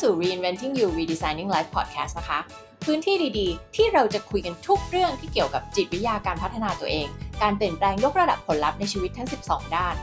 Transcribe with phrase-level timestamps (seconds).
[0.00, 2.38] สู่ Reinventing You Redesigning Life Podcast นะคะ
[2.84, 7.08] พื้นที่ดีๆ ที่เราจะคุยกันทุกเรื่องที่เกี่ยวกับจิตวิทยาการพัฒนาตัวเอง
[7.42, 9.96] การเปลี่ยนแปลงยกระดับผลลัพธ์ในชีวิตทั้ง 12 ด้าน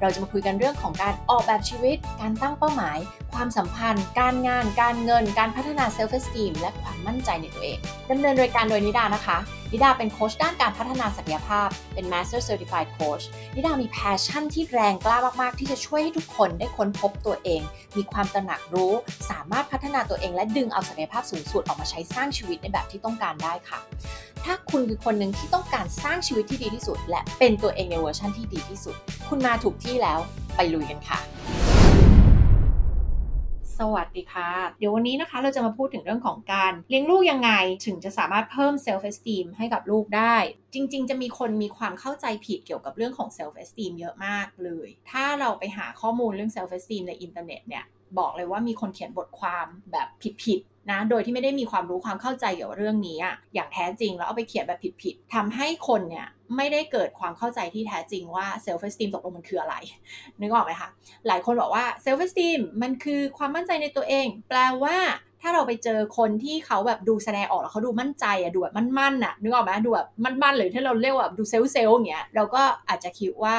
[0.00, 2.98] เราจะมาคุยกันเรื่องของการออกแบบชีวิต การตั้งเป้าหมาย
[3.34, 7.78] ความสัมพันธ์ การงาน การเงิน การพัฒนา self esteem และความมั่นใจในตัวเอง
[8.10, 9.38] ดำเนินรายการโดยนิดานะคะ
[9.72, 13.24] นิดาเป็นโค้ชด้านการพัฒนาศักยภาพ เป็น Master Certified Coach
[13.54, 17.60] นิดามี passion ที่แรงกล้ามากๆ ที่จะช่วยให้ทุกคนได้ค้นพบตัวเอง
[17.96, 18.92] มีความตระหนักรู้
[19.30, 23.80] สามารถพัฒนาตัวเอง และดึงเอาศักยภาพสูงสุดออกมาใช้สร้างชีวิตในแบบที่ต้องการได้ค่ะ
[24.44, 28.96] ถ้าคุณคือคนหนึ่งที่ต้องการสร้างชีวิตที่ดีที่สุด และเป็นตัวเองในเวอร์ชันที่ดีที่สุด
[29.28, 30.18] คุณมาถูกที่แล้ว
[30.56, 31.20] ไปลุยกันค่ะ
[33.80, 37.50] สวัสดีค่ะ เดี๋ยววันนี้นะคะเราจะมาพูดถึงเรื่องของการเลี้ยงลูกยังไง
[37.86, 40.36] ถึงจะสามารถเพิ่ม self esteem ให้กับลูกได้
[40.74, 47.84] จริง ๆ จะมีคนมีความเข้าใจผิดเกี่ยวกับเรื่องของ self esteem เยอะมากเลย ถ้าเราไปหาข้อมูลเรื่อง self esteem ในอินเทอร์เน็ตเนี่ย
[48.18, 50.08] บอกเลยว่ามีคนเขียนบทความแบบ
[50.44, 59.74] ผิดๆนะ โดยที่ไม่ได้มีความรู้ความเข้าใจเกี่ยวกับเรื่องนี้อะอย่างแท้จริงแล้วเอาไปเขียนแบบผิดๆทำให้คนเนี่ย ไม่ได้เกิดความเข้าใจที่แท้จริงว่า self esteem ตกลงมันคืออะไร
[60.40, 60.88] นึกออกไหมคะ
[61.26, 64.96] หลายคนบอกว่า self esteem มันคือความมั่นใจในตัวเอง แปลว่า
[65.42, 73.56] ถ้าเราไปเจอคนที่เขาแบบดูแสดงออกแล้วเขาดูมั่นใจอะดูแบบมั่นๆอะนึกออกไหมดูแบบมั่นๆหรือที่เราเรียกว่าดูเซลล์เซลล์อย่างเงี้ยเราก็อาจจะคิดว่า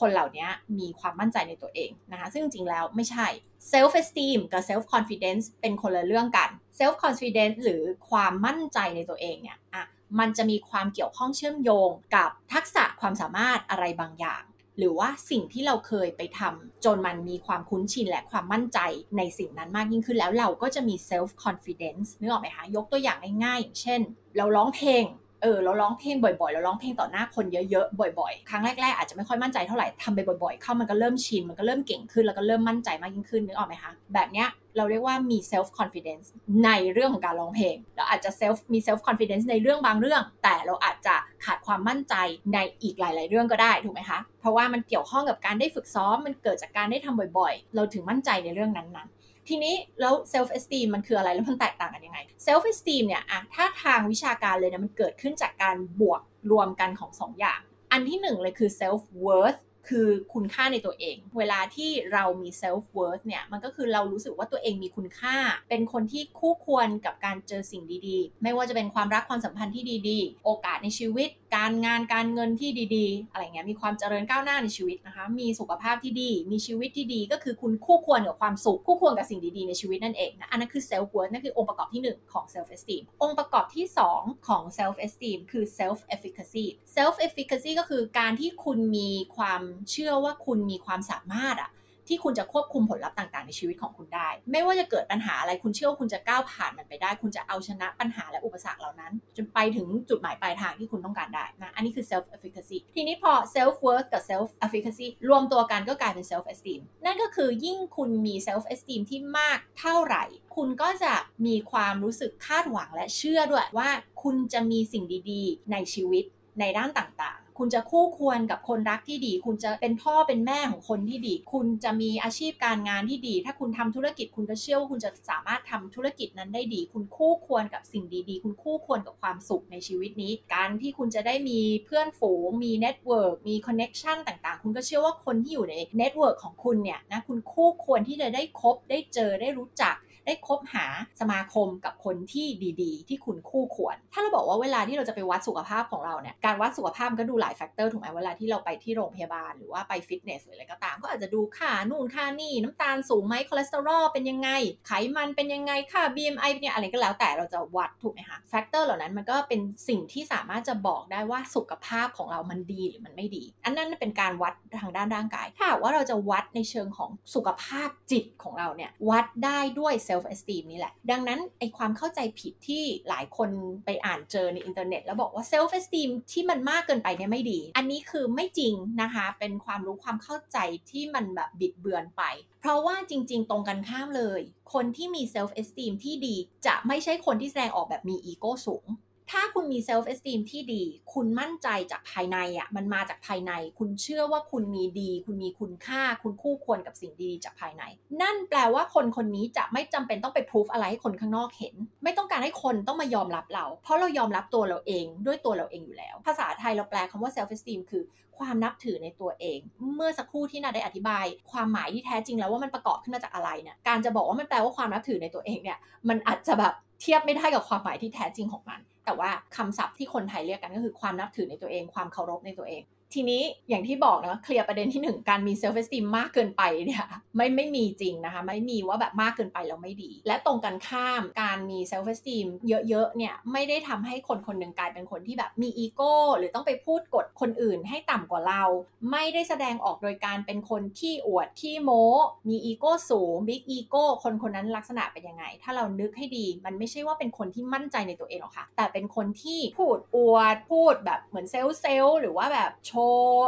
[0.00, 0.46] คนเหล่านี้
[0.78, 3.26] มีความมั่นใจในตัวเองนะคะ ซึ่งจริงๆแล้วไม่ใช่
[3.72, 9.84] self esteem กับ self confidence เป็นคนละเรื่องกัน self confidence หรือความมั่นใจในตัวเองเนี่ยอะ
[10.18, 14.42] มันจะมีความเกี่ยวข้องเชื่อมโยงกับทักษะความสามารถอะไรบางอย่าง
[14.78, 18.78] หรือว่าสิ่งที่เราเคยไปทำจนมันมีความคุ้นชินและความมั่นใจ
[19.16, 24.00] ในสิ่งนั้นมากยิ่งขึ้นแล้วเราก็จะมี self confidence นึกออกไหมคะยกตัวอย่างง่ายๆอย่างเช่น
[24.36, 25.04] เราร้องเพลง
[25.46, 36.26] ออเราร้องเพลงบ่อยๆเราร้องเพลงต่อหน้าคนเยอะๆบ่อยๆ ครั้งแรกๆอาจจะไม่ค่อยมั่นใจเท่าไหร่ทำไปบ่อยๆ เข้ามันก็เริ่มชินมันก็เริ่มเก่งขึ้นแล้วก็เริ่มมั่นใจมากยิ่งขึ้นนึกออกไหมคะแบบเนี้ยเราเรียกว่ามี self confidence
[36.64, 41.14] ในเรื่องของการร้องเพลง เราอาจจะ self มี self confidence ในเรื่องบางเรื่อง แต่เราอาจจะ
[41.44, 42.14] ขาดความมั่นใจ
[42.54, 49.15] ในอีกหลาย ๆ เรื่องก็ได้ถูกไหมคะ เพราะว่ามันเกี่ยวข้องกับการได้ฝึกซ้อม มันเกิดจากการได้ทำบ่อย ๆ เราถึงมั่นใจในเรื่องนั้นๆ
[49.48, 56.20] ทีนี้แล้ว self esteem มันคืออะไรแล้วมันแตกต่างกันยังไงself esteem เนี่ยอะถ้าทางวิชาการเลยนะมันเกิดขึ้นจากการบวก
[56.50, 57.60] รวมกันของสองอย่าง
[57.92, 59.58] อันที่หนึ่งเลยคือ self worth
[59.88, 65.36] คือคุณค่าในตัวเอง เวลาที่เรามี self worth เนี่ย มันก็คือเรารู้สึกว่าตัวเองมีคุณค่า
[65.68, 82.02] เป็นคนที่คู่ควรกับการเจอสิ่งดีๆ ไม่ว่าจะเป็นความรักความสัมพันธ์ที่ดีๆ โอกาสในชีวิต การงานการเงินที่ดีๆ อะไรเงี้ย มีความเจริญก้าวหน้าในชีวิตนะคะ มีสุขภาพที่ดี มีชีวิตที่ดี ก็คือคุณคู่ควรกับความสุข คู่ควรกับสิ่งดีๆ ในชีวิตนั่นเองนะ อันนั้นคือ self worth นั่นคือองค์ประกอบที่
[82.20, 83.86] 1 ของ self esteem องค์ประกอบที่
[84.16, 86.64] 2 ของ self esteem คือ self efficacy
[86.96, 91.70] self efficacy ก็คือการที่คุณมีความเชื่อว่าคุณมีความสามารถอะ
[92.10, 106.80] ที่คุณจะควบคุมผลลัพธ์ต่างๆ ในชีวิตของคุณได้ ไม่ว่าจะเกิดปัญหาอะไรคุณเชื่อว่าคุณจะก้าวผ่านมันไปได้ คุณจะเอาชนะปัญหาและอุปสรรคเหล่านั้น จนไปถึงจุดหมายปลายทางที่คุณต้องการได้นะอันนี้คือ self efficacy ทีนี้พอ self worth กับ self efficacy รวมตัวกันก็กลายเป็น self esteem
[107.04, 110.24] นั่นก็คือยิ่งคุณมี self esteem ที่มากเท่าไหร่
[110.56, 111.14] คุณก็จะ
[111.46, 113.88] มีความรู้สึกคาดหวังและเชื่อด้วยว่า
[114.22, 116.24] คุณจะมีสิ่งดีๆ ในชีวิต
[116.60, 137.20] ในด้านต่างๆ คุณจะคู่ควรกับคนรักที่ดี คุณจะเป็นพ่อเป็นแม่ของคนที่ดี คุณจะมีอาชีพการงานที่ดี ถ้าคุณทำธุรกิจคุณก็เชื่อว่าคุณจะสามารถทำธุรกิจนั้นได้ดี คุณคู่ควรกับสิ่งดีๆ คุณคู่ควรกับความสุขในชีวิตนี้ การที่คุณจะได้มีเพื่อนฝูง มี network มี connection ต่างๆ คุณก็เชื่อว่าคนที่อยู่ใน network ของคุณเนี่ยนะ
[137.28, 139.94] คุณคู่ควรที่จะได้คบ ได้เจอ ได้รู้จัก
[140.26, 140.86] ได้คบหา
[141.20, 142.46] สมาคมกับคนที่
[142.82, 154.50] ดีๆ ที่คุณคู่ควร ถ้าเราบอกว่าเวลาที่เราจะไปวัดสุขภาพของเราเนี่ยการวัดสุขภาพก็ดูหลาย factor ถูกไหมเวลาที่เราไปที่โรงพยาบาลหรือว่าไปฟิตเนสหรืออะไรก็ตาม ก็อาจจะดูค่านู่นค่านี่น้ำตาลสูงไหมคอเลสเตอรอลเป็นยังไง
[154.86, 173.50] ไขมันเป็นยังไงค่า BMI เป็นยังไงอะไรก็แล้วแต่เราจะวัดถูกไหมคะ factor เหล่านั้นมันก็เป็นสิ่งที่สามารถจะบอกได้ว่าสุขภาพของเรามันดีหรือมันไม่ดี อันนั้นเป็นการวัดทางด้านร่างกาย ถ้าหากว่าเราจะวัดในเชิงของสุขภาพจิตของเราเนี่ยวัดได้ด้วยเซล self esteem นี่แหละ ดังนั้นไอ้ความเข้าใจผิดที่หลายคน
[173.84, 180.58] ไปอ่านเจอในอินเทอร์เน็ต แล้วบอกว่า self esteem ที่มันมากเกินไปเนี่ยไม่ดี อันนี้คือไม่จริงนะคะ เป็นความรู้ความเข้าใจ
[180.90, 182.22] ที่มันแบบบิดเบือนไป
[182.60, 184.40] เพราะว่าจริง ๆ ตรงกันข้ามเลย
[184.74, 186.36] คนที่มี self esteem ที่ดี
[186.66, 188.86] จะไม่ใช่คนที่แสดงออกแบบมีอีโก้สูง
[189.30, 190.82] ถ้าคุณมี self esteem ที่ดี
[191.14, 197.82] คุณมั่นใจจากภายในอะ่ะ มันมาจากภายใน คุณเชื่อว่าคุณมีดี คุณมีคุณค่า คุณคู่ควรกับสิ่งดีจากภายใน
[198.22, 201.74] นั่นแปลว่าคนคนนี้จะไม่จำเป็นต้องไปพิสูจน์อะไรให้คนข้างนอกเห็น
[202.04, 208.02] ไม่ต้องการให้คนต้องมายอมรับเรา เพราะเรายอมรับตัวเราเองด้วยตัวเราเองอยู่แล้ว ภาษาไทยเราแปลคำว่า self esteem คือ
[208.38, 209.58] ความนับถือในตัวเอง
[209.96, 215.78] เมื่อสักครู่ที่นาได้อธิบาย ความหมายที่แท้จริงแล้วว่ามันประกอบขึ้นมาจากอะไรเนี่ยการจะบอกว่ามันแปลว่าความนับถือในตัวเองเนี่ย
[216.08, 222.82] มันอาจจะแบบเทียบไม่ได้กับความหมายที่แท้จริงของมัน แต่ว่าคำศัพท์ที่คนไทยเรียกกันก็คือความนับถือในตัวเอง ความเคารพในตัวเอง
[223.14, 227.04] ทีนี้อย่างที่บอกนะเคลียร์ประเด็นที่ 1 การมี self esteem มากเกินไปเนี่ย
[227.36, 232.46] ไม่ไม่มีจริงนะคะ ไม่มีว่าแบบมากเกินไปแล้วไม่ดี และตรงกันข้ามการมี self esteem
[232.88, 238.62] เยอะๆเนี่ยไม่ได้ทำให้คนคนหนึ่งกลายเป็นคนที่แบบมีอีโก้หรือต้องไปพูดกดคนอื่นให้ต่ำกว่าเรา
[239.10, 242.04] ไม่ได้แสดงออกโดยการเป็นคนที่อวดที่โม้
[242.48, 253.05] มีอีโก้สูง big ego คนคนนั้นลักษณะเป็นยังไง ถ้าเรานึกให้ดี มันไม่ใช่ว่าเป็นคนที่มั่นใจในตัวเองหรอกค่ะแต่เป็นคนที่พูดอวดพูดแบบเหมือนเซลส์เซลส์หรือว่าแบบโชว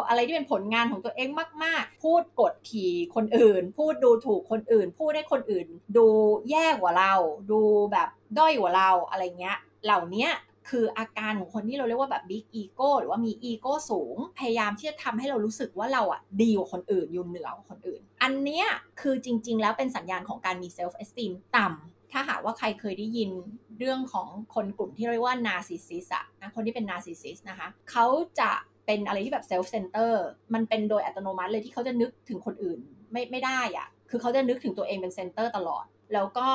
[0.08, 1.28] อะไรที่เป็นผลงานของตัวเอง
[1.64, 5.66] มาก ๆ พูดกดขี่คนอื่น พูดดูถูกคนอื่น พูดให้คนอื่น
[5.96, 6.06] ดู
[6.50, 7.14] แย่กว่าเรา
[7.50, 7.60] ดู
[7.93, 8.08] แบบ
[8.38, 10.28] ด้อยกว่าเราอะไรเงี้ย เหล่านี้
[10.69, 18.66] คืออาการของคนที่เราเรียกว่าแบบ big ego หรือว่ามีอีโก้สูง พยายามที่จะทำให้เรารู้สึกว่าเราอะดีกว่าคนอื่นอยู่เหนือกว่าคนอื่น อันเนี้ย
[19.00, 23.31] คือจริง ๆ แล้วเป็นสัญญาณของการมี self esteem ต่ำถ้าหากว่าใครเคยได้ยิน
[23.78, 28.06] เรื่องของคนกลุ่มที่เรียกว่า narcissist อะนะคนที่เป็น narcissist นะคะเขา
[28.40, 28.50] จะ
[28.88, 30.25] เป็นอะไรที่แบบ self center
[30.55, 32.79] มันเป็นโดยอัตโนมัติเลยที่เขาจะนึกถึงคนอื่น
[33.12, 36.46] ไม่ไม่ได้อะคือเขาจะนึกถึงตัวเองเป็น center ตลอด แล้วก็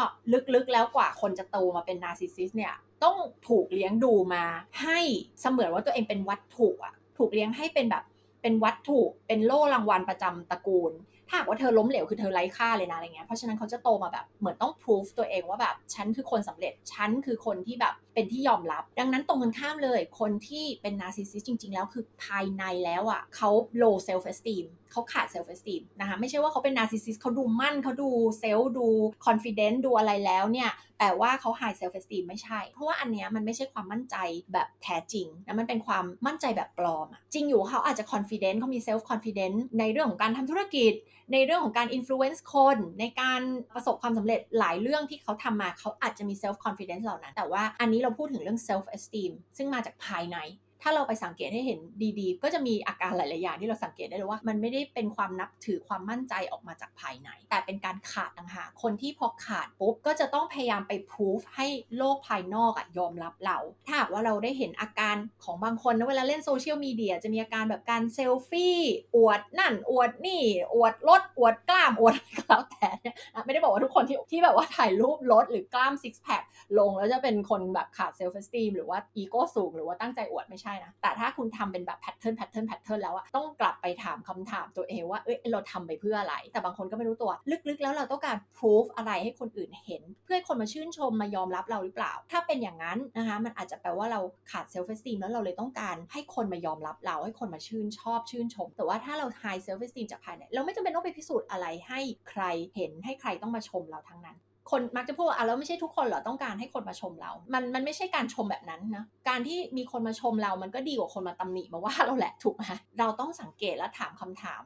[0.56, 3.18] ลึกๆแล้วกว่าคนจะโตมาเป็น narcissist เนี่ยต้อง
[3.50, 4.44] ถูกเลี้ยงดูมา
[4.81, 5.00] ให้
[5.41, 8.03] เสมือนว่าตัวเองเป็นวัตถุอะถูกเลี้ยงให้เป็นแบบ
[8.41, 10.91] เป็นวัตถุเป็นโล่รางวัลประจำตระกูล
[11.30, 23.50] ถ้าว่าเธอล้มเหลวคือเธอไร้ค่าเลยนะอะไรเงี้ยเพราะฉะนั้นเขาจะโตมาแบบเหมือนต้องพิสูจน์ตัวเองว่าแบบฉันคือคนสำเร็จฉันคือคนที่แบบ เป็นที่ยอมรับ ดังนั้นตรงกันข้ามเลย คนที่เป็น narcissist จริง ๆ แล้วคือภายในแล้วอะเขา
[23.81, 28.88] low self esteem เขาขาด self esteem นะคะไม่ใช่ว่าเขาเป็นนาร์ซิสซิสเขาดูมั่นเขาดูเซลล์ดู
[29.25, 34.16] confident ดูอะไรแล้วเนี่ยแต่ว่าเขา high self esteem ไม่ใช่ เพราะว่าอันเนี้ยมันไม่ใช่ความมั่นใจ
[34.54, 40.94] แบบแท้จริงนะมันเป็นความมั่นใจแบบปลอมจริงอยู่เขาอาจจะ confident เขามี self confident ในเรื่องของการทำธุรกิจ
[41.33, 43.42] ในเรื่องของการ influence คน ในการ
[43.75, 50.38] ประสบความสำเร็จหลายเรื่องที่เขาทำมาเขาอาจจะมี self confidence เหล่านั้น แต่ว่าอันนี้เราพูดถึงเรื่อง self esteem ซึ่งมาจากภายใน
[50.83, 51.80] ถ้าเราไปสังเกตให้เห็น
[52.19, 63.57] ดีๆ ก็จะมีอาการหลายๆอย่างที่เราสังเกตได้เลยว่า มันไม่ได้เป็นความนับถือความมั่นใจออกมาจากภายใน แต่เป็นการขาดต่างหากคนที่พอขาดปุ๊บก็จะต้องพยายามไปพิสูจให้โลกภายนอกอะยอมรับเรา
[63.88, 68.77] ถ้าว่าเราได้เห็นอาการของบางคนนะเวลาเล่นโซเชียลมีเดียจะมีอาการแบบการเซลฟี่
[69.15, 70.41] อวดนั่นอวดนี่
[70.75, 73.15] อวดรถอวดกล้ามอวดอะไรก็แล้วแต่เนี่ย
[73.45, 76.44] ไม่ได้บอกว่าทุกคนที่ที่แบบว่าถ่ายรูปรถหรือกล้ามซิกแพค
[76.77, 87.31] ลงแล้วจะเป็นคนแบบขาด self esteem หรือว่าอีโก้สูงหรือว่าตั้งใจอวดไม่ใช่นะ แต่ถ้าคุณทำเป็นแบบ pattern pattern pattern แล้วอะต้องกลับไปถามคำถามตัวเองว่าเอ้ยเราทำไปเพื่ออะไร แต่บางคนก็ไม่รู้ตัว
[87.69, 94.19] ลึกๆ แล้วเราต้องการพิสูจน์อะไรให้คนอื่นเห็น เพื่อให้คนมาชื่นชมมายอมรับเราหรือเปล่า ถ้าเป็นอย่างนั้นนะคะมันอาจจะแปลว่าเรา
[94.51, 101.99] ขาด self esteem แล้วเราเลยต้องการให้คนมายอมรับเราให้คนมาชื่นชอบชื่นชม แต่ว่าถ้าเรา high self esteem จากภายในเราไม่จำเป็นต้องไปพิสูจน์อะไรให้
[102.29, 102.43] ใคร
[102.75, 104.37] เห็นให้ใครต้องมาชมเราทั้งนั้น
[104.71, 112.63] คนมักจะพูดว่าอะแล้วไม่ใช่ทุกคนเหรอต้องการให้คนมาชมเรา มันมันไม่ใช่การชมแบบนั้นนะ การที่มีคนมาชมเรา มันก็ดีกว่าคนมาตำหนิมาว่าเราแหละถูกไหม
[113.00, 114.63] เราต้องสังเกตและถามคำถาม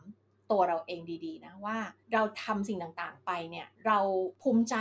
[0.52, 1.78] ตัวเราเองดีๆนะว่า
[2.14, 4.00] เราทำสิ่งต่างๆไปเนี่ยเรา
[4.42, 4.76] ภูมิใจ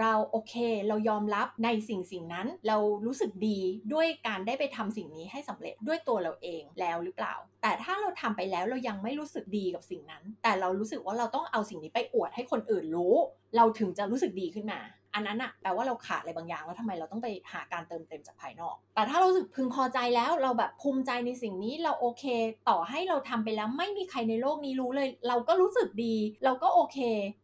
[0.00, 0.54] เราโอเค
[0.88, 3.58] เรายอมรับในสิ่งสิ่งนั้น เรารู้สึกดี
[3.92, 13.14] ด้วยการได้ไปทำสิ่งนี้ให้สำเร็จด้วยตัวเราเองแล้วหรือเปล่า แต่ถ้าเราทำไปแล้วเรายังไม่รู้สึกดีกับสิ่งนั้น แต่เรารู้สึกว่าเราต้องเอาสิ่งนี้ไปอวดให้คนอื่นรู้
[13.56, 14.80] เราถึงจะรู้สึกดีขึ้นมา
[15.14, 22.24] อันนั้นอะแปลว่าเราขาดอะไรบางอย่าง แล้วทำไมเราต้องไปหาการเติมเต็มจากภายนอก แต่ถ้าเราสึกพึงพอใจแล้วเราแบบภูมิใจในสิ่งนี้เราโอเค
[22.68, 26.14] ต่อให้เราทำไปแล้วไม่มีใครในโลกนี้รู้เลย เราก็รู้สึกดี
[26.44, 26.98] เราก็โอเค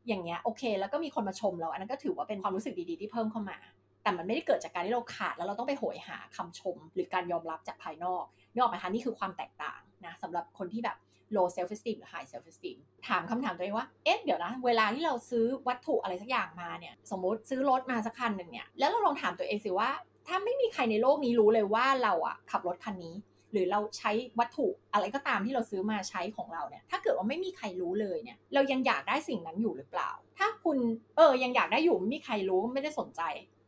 [0.09, 3.59] อย่างเงี้ยโอเค แล้วก็มีคนมาชมเรา อันนั้นก็ถือว่าเป็นความรู้สึกดีๆที่เพิ่มเข้ามา
[4.03, 10.97] แต่มันไม่ได้เกิดจากการที่เราขาดแล้วเราต้องไปโหยหาคำชม หรือการยอมรับจากภายนอกนี่ออกไหมคะนี่คือความแตกต่างนะสำหรับคนที่แบบ
[11.37, 19.91] low self esteem หรือ high self esteem ถามคำถามตัวเองว่า เอ๊ะ เดี๋ยวนะ เวลาที่เราซื้อวัตถุอะไรสักอย่างมาเนี่ย สมมติซื้อรถมาสักคันหนึ่งเนี่ย แล้วเราลองถามตัวเองสิว่า
[20.27, 23.15] ถ้าไม่มีใครในโลกนี้รู้เลยว่าเราอะขับรถคันนี้
[23.53, 30.79] หรือเราใช้วัตถุอะไรก็ตามที่เราซื้อมาใช้ของเราเนี่ย ถ้าเกิดว่าไม่มีใครรู้เลยเนี่ย เรายังอยากได้สิ่งนั้นอยู่หรือเปล่า ถ้าคุณ
[31.17, 33.23] เออ ยังอยากได้อยู่ไม่มีใครรู้ไม่ได้สนใจ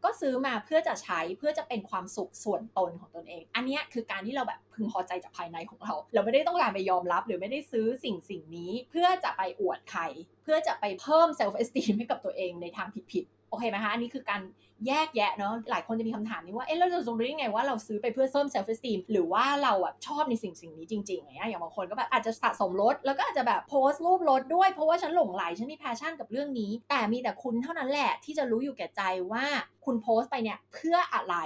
[0.04, 10.02] ก็ซื้อมาเพื่อจะใช้เพื่อจะเป็นความสุขส่วนตนของตนเอง อันนี้คือการที่เราแบบพึงพอใจจากภายในของเรา เราไม่ได้ต้องการไปยอมรับ หรือไม่ได้ซื้อสิ่งสิ่งนี้ เพื่อจะไปอวดใคร
[10.42, 14.42] เพื่อจะไปเพิ่ม self esteem ให้กับตัวเองในทางผิดๆ โอเคไหมคะอันนี้คือการ
[14.87, 29.02] แยกแยะเนาะหลายคนจะมีคำถามนี้ว่าเอ๊ะเราจะรู้ได้ไงว่าเราซื้อไปเพื่อเพิ่ม self esteem หรือว่าเราอะชอบในสิ่งสิ่งนี้จริงๆอย่างเงี้ยอย่างบางคนก็แบบอาจจะสะสมรถแล้วก็อาจจะแบบโพสต์รูปรถด้วย เพราะว่าฉันหลงใหลฉันมี passion กับเรื่องนี้ แต่มีแต่คุณเท่านั้นแหละที่จะรู้อยู่แก่ใจ
[29.33, 29.45] ว่า
[29.85, 31.37] คุณโพสต์ไปเนี่ยเพื่ออะไร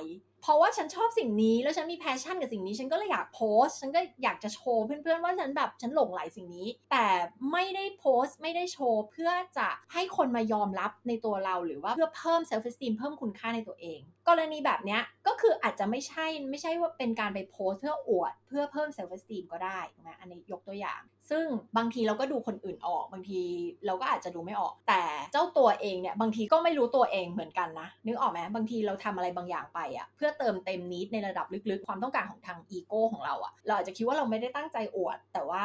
[0.45, 7.07] เพราะว่าฉันชอบสิ่งนี้แล้วฉันมี passion กับสิ่งนี้ ฉันก็เลยอยากโพสต์ฉันก็อยากจะโชว์เพื่อนๆว่าฉันแบบฉันหลงใหลสิ่งนี้ แต่
[7.53, 21.45] ไม่ได้โพสต์ไม่ได้โชว์เพื่อจะให้คนมายอมรับในตัวเราหรือว่าเพื่อเพิ่ม self esteem เพิ่มคุณค่าในตัวเอง กรณีแบบนี้ก็คืออาจจะไม่ใช่ไม่ใช่ว่าเป็นการไปโพสต์เพื่ออวด เพื่อเพิ่ม self esteem ก็ได้นะอันนี้ยกตัวอย่าง ซึ่ง
[21.77, 23.41] บางทีเราก็ดูคนอื่นออกบางที
[23.87, 25.03] เราก็อาจจะดูไม่ออก แต่
[25.33, 35.65] เจ้าตัวเองเนี่ยบางทีก็ไม่รู้ตัวเองเหมือนกันนะนึกออกไหมบางทีเราทำอะไรบางอย่างไปอะ่ะเพื่อเติมเต็มนิดในระดับลึกๆ ความต้องการของทางอีโก้ของเราอะ่ะเราอาจจะคิดว่าเราไม่ได้ตั้งใจอวด แต่ว่า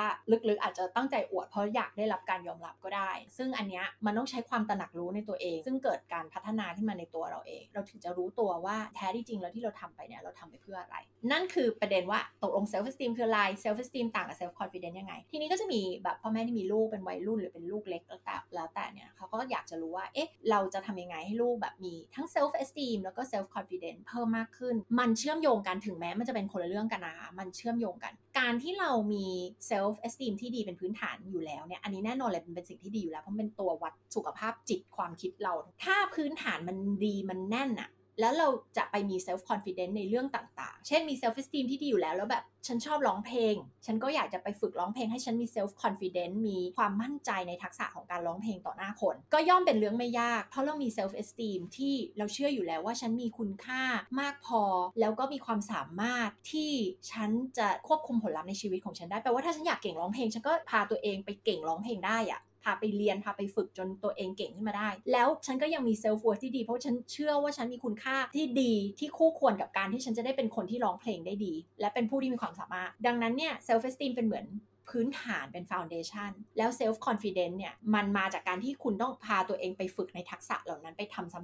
[0.50, 10.98] ลึกๆ อาจจะตั้งใจอวดเพราะอยากได้รับการยอมรับก็ได้ ซึ่งอันเนี้ยมันต้องใช้ความตระหนักรู้ในตัวเอง ซึ่งเกิดการพัฒนาขึ้นมาในตัวเราเอง เราถึงจะรู้ตัวว่าแท้ที่จริงแล้วที่เราทำไปเนี่ยเราทำไปเพื่ออะไร
[11.32, 24.02] นั่นคือประเด็นว่าตกลง self esteem คืออะไร self esteem ต่างกับ self confidence ยังไงทีนี้ก็จะมีแบบพ่อแม่ที่มีลูกเป็นวัยรุ่นหรือเป็นลูกเล็กแล้วแต่แล้วแต่เนี่ยเขาก็อยากจะรู้ว่าเอ๊ะเราจะทำยังไงให้ลูกแบบมีทั้ง self esteem แล้วก็ self confidence
[24.08, 29.26] เพิ่มมากขึ้น มันเชื่อมโยงกันถึงแม้มันจะเป็นคนละเรื่องกันนะมันเชื่อมโยงกัน การที่เรามี
[29.72, 35.54] self esteem ที่ดีเป็นพื้นฐานอยู่แล้วเนี่ยอันนี้แน่นอนเลยเป็นสิ่งที่ดีอยู่แล้วเพราะเป็นตัววัดสุขภาพจิตความคิดเรา
[35.84, 37.90] ถ้าพื้นฐานมันดีมันแน่นอะ
[38.20, 38.48] แล้วเรา
[38.78, 51.12] จะไปมี self confidence ในเรื่องต่างๆ เช่นมี self esteem ที่ดีอยู่แล้ว แล้วแบบฉันชอบร้องเพลง ฉันก็อยากจะไปฝึกร้องเพลงให้ฉันมี self confidence มีความมั่นใจในทักษะของการร้องเพลงต่อหน้าคน ก็ย่อมเป็นเรื่องไม่ยาก เพราะเรามี self
[51.22, 53.82] esteem ที่เราเชื่ออยู่แล้วว่าฉันมีคุณค่า
[54.20, 54.62] มากพอ
[55.00, 56.72] แล้วก็มีความสามารถที่
[57.12, 74.48] ฉันจะควบคุมผลลัพธ์ในชีวิตของฉันได้แปลว่าถ้าฉันอยากเก่งร้องเพลง ฉันก็พาตัวเองไปเก่งร้องเพลงได้อะ พาไปเรียนพาไปฝึกจนตัวเองเก่งขึ้นมาได้ แล้วฉันก็ยังมี self worth ที่ดีเพราะฉันเชื่อว่าฉันมีคุณค่าที่ดีที่คู่ควรกับการที่ฉันจะได้เป็นคนที่ร้องเพลงได้ดี และเป็นผู้ที่มีความสามารถ ดังนั้นเนี่ย self esteem เป็นเหมือน
[74.90, 81.40] พื้นฐานเป็น foundation แล้ว self confidence เนี่ย มันมาจากการที่คุณต้องพาตัวเองไปฝึกในทักษะเหล่านั้นไปทำซ้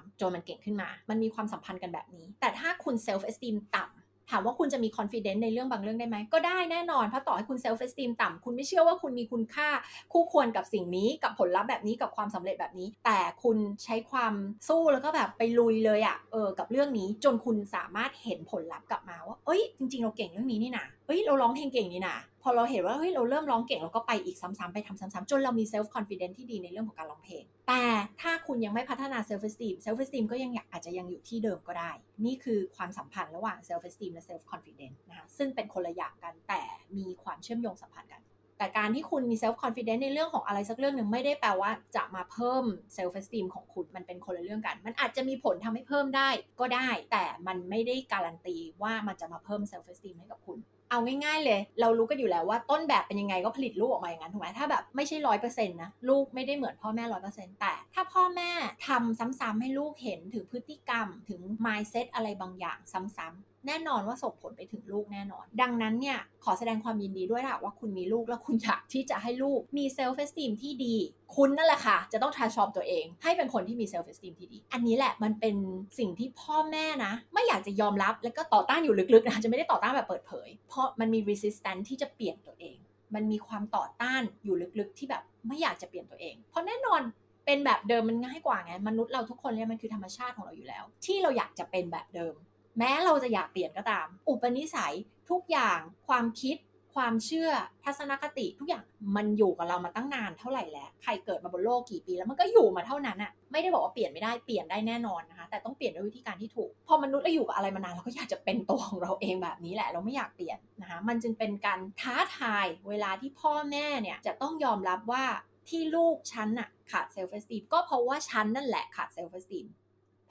[0.00, 4.01] ำๆๆๆจนมันเก่งขึ้นมา มันมีความสัมพันธ์กันแบบนี้ แต่ถ้าคุณ self-esteem ต่ำ
[4.32, 9.68] ถามว่าคุณจะมี confidence ในเรื่องบางเรื่องได้ไหม ก็ได้แน่นอน เพราะต่อให้คุณ self esteem ต่ำ คุณไม่เชื่อว่าคุณมีคุณค่า
[10.12, 14.34] คู่ควรกับสิ่งนี้ กับผลลัพธ์แบบนี้ กับความสำเร็จแบบนี้ แต่คุณใช้ความ
[14.68, 27.82] สู้แล้วก็แบบไปลุยเลยอะ เออ กับเรื่องนี้ จนคุณสามารถเห็นผลลัพธ์กลับมาว่า เอ้ย จริง ๆ เราเก่งเรื่องนี้นี่นะ เอ้ยเราร้องเพลงเก่งนี่นะพอเราเห็นว่าเฮ้ยเราเริ่มร้องเก่งเราก็ไปอีกซ้ำๆไปทำซ้ำๆจนเรามี self-confidence ที่ดีในเรื่องของการร้องเพลง แต่
[28.20, 31.90] ถ้าคุณยังไม่พัฒนา self-esteem self-esteem ก็ยังอาจจะยังอยู่ที่เดิมก็ได้
[32.24, 36.62] นี่คือความสัมพันธ์ระหว่าง self-esteem และ self-confidence นะคะซึ่งเป็นคนละอย่างกันแต่
[36.96, 38.22] มีความเชื่อมโยงสัมพันธ์กัน
[38.58, 42.64] แต่การที่คุณมี self-confidence ในเรื่องของอะไรสักเรื่องหนึ่งไม่ได้แปลว่าจะมาเพิ่ม
[42.94, 46.28] self-esteem ของคุณมันเป็นคนละเรื่องกัน มันอาจจะมีผลทำให้เพิ่มได้
[46.60, 50.58] ก็ได้ แต่มันไม่ได้การันตีว่ามันจะมาเพิ่ม self-esteem ให้กับคุณ
[50.92, 58.50] เอาง่ายๆเลย เรารู้กันอยู่แล้วว่าต้นแบบเป็นยังไงก็ผลิตลูกออกมาอย่างนั้นถูกไหมถ้าแบบไม่ใช่ร้อยเปอร์เซ็นต์นะลูกไม่ได้เหมือนพ่อแม่ร้อยเปอร์เซ็นต์แต่ ถ้าพ่อแม่
[58.88, 70.96] ทำซ้ำๆให้ลูกเห็นถึงพฤติกรรม ถึง mindset อะไรบางอย่างซ้ำๆ แน่นอนว่าส่งผลไปถึงลูกแน่นอน ดังนั้นเนี่ยขอแสดงความยินดีด้วยค่ะว่าคุณมีลูกแล้วคุณอยากที่จะให้ลูกมี self-esteem ที่ดี
[71.36, 75.56] คุณนั่นแหละค่ะ จะต้อง transform ตัวเอง ให้เป็นคนที่มี self-esteem ที่ดี อันนี้แหละมันเป็น
[75.98, 82.76] สิ่งที่พ่อแม่นะ ไม่อยากจะยอมรับแล้วก็ต่อต้านอยู่ลึกๆนะจะไม่ได้ต่อต้านแบบเปิดเผย เพราะมันมี resistance ที่จะเปลี่ยนตัวเอง
[83.14, 87.00] มันมีความต่อต้านอยู่ลึกๆที่แบบไม่อยากจะเปลี่ยนตัวเอง เพราะแน่นอน
[87.46, 92.34] เป็นแบบเดิมมันง่ายกว่าไงมนุษย์เราทุกคนเนี่ยมันคือธรรมชาติของเราอยู่แล้ว ที่เราอยากจะเป็นแบบเดิม
[92.78, 94.94] แม้เราจะอยากเปลี่ยนก็ตาม อุปนิสัย
[95.30, 96.56] ทุกอย่างความคิด
[96.94, 97.50] ความเชื่อ
[97.84, 98.84] ทัศนคติทุกอย่าง
[99.16, 115.24] มันอยู่กับเรามาตั้งนานเท่าไหร่แล้ว ใครเกิดมาบนโลกกี่ปีแล้วมันก็อยู่มาเท่านั้นอะไม่ได้บอกว่าเปลี่ยนไม่ได้เปลี่ยนได้แน่นอนนะคะ แต่ต้องเปลี่ยนด้วยวิธีการที่ถูก พอมนุษย์เราอยู่กับอะไรมานานเราก็อยากจะเป็นตัวของเราเองแบบนี้แหละ เราไม่อยากเปลี่ยนนะคะ มันจึงเป็นการท้าทายเวลาที่พ่อแม่เนี่ยจะต้องยอมรับว่า
[115.68, 119.66] ที่ลูกฉันอะขาด self-esteem ก็เพราะว่าฉันนั่นแหละขาด self-esteem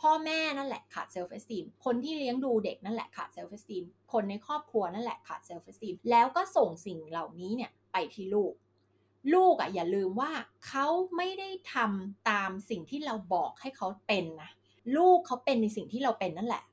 [0.01, 8.53] พ่อแม่นั่นแหละขาด self-esteem คนที่เลี้ยงดูเด็กนั่นแหละขาด self-esteem คนในครอบครัวนั่นแหละขาด self-esteem แล้วก็ส่งสิ่งเหล่านี้เนี่ยไปที่ลูก
[9.33, 10.31] ลูกอะ่ะอย่าลืมว่า
[10.67, 14.51] เขาไม่ได้ทำตามสิ่งที่เราบอกให้เขาเป็นนะ
[14.97, 16.63] ลูกเขาเป็นในสิ่งที่เราเป็นนั่นแหละ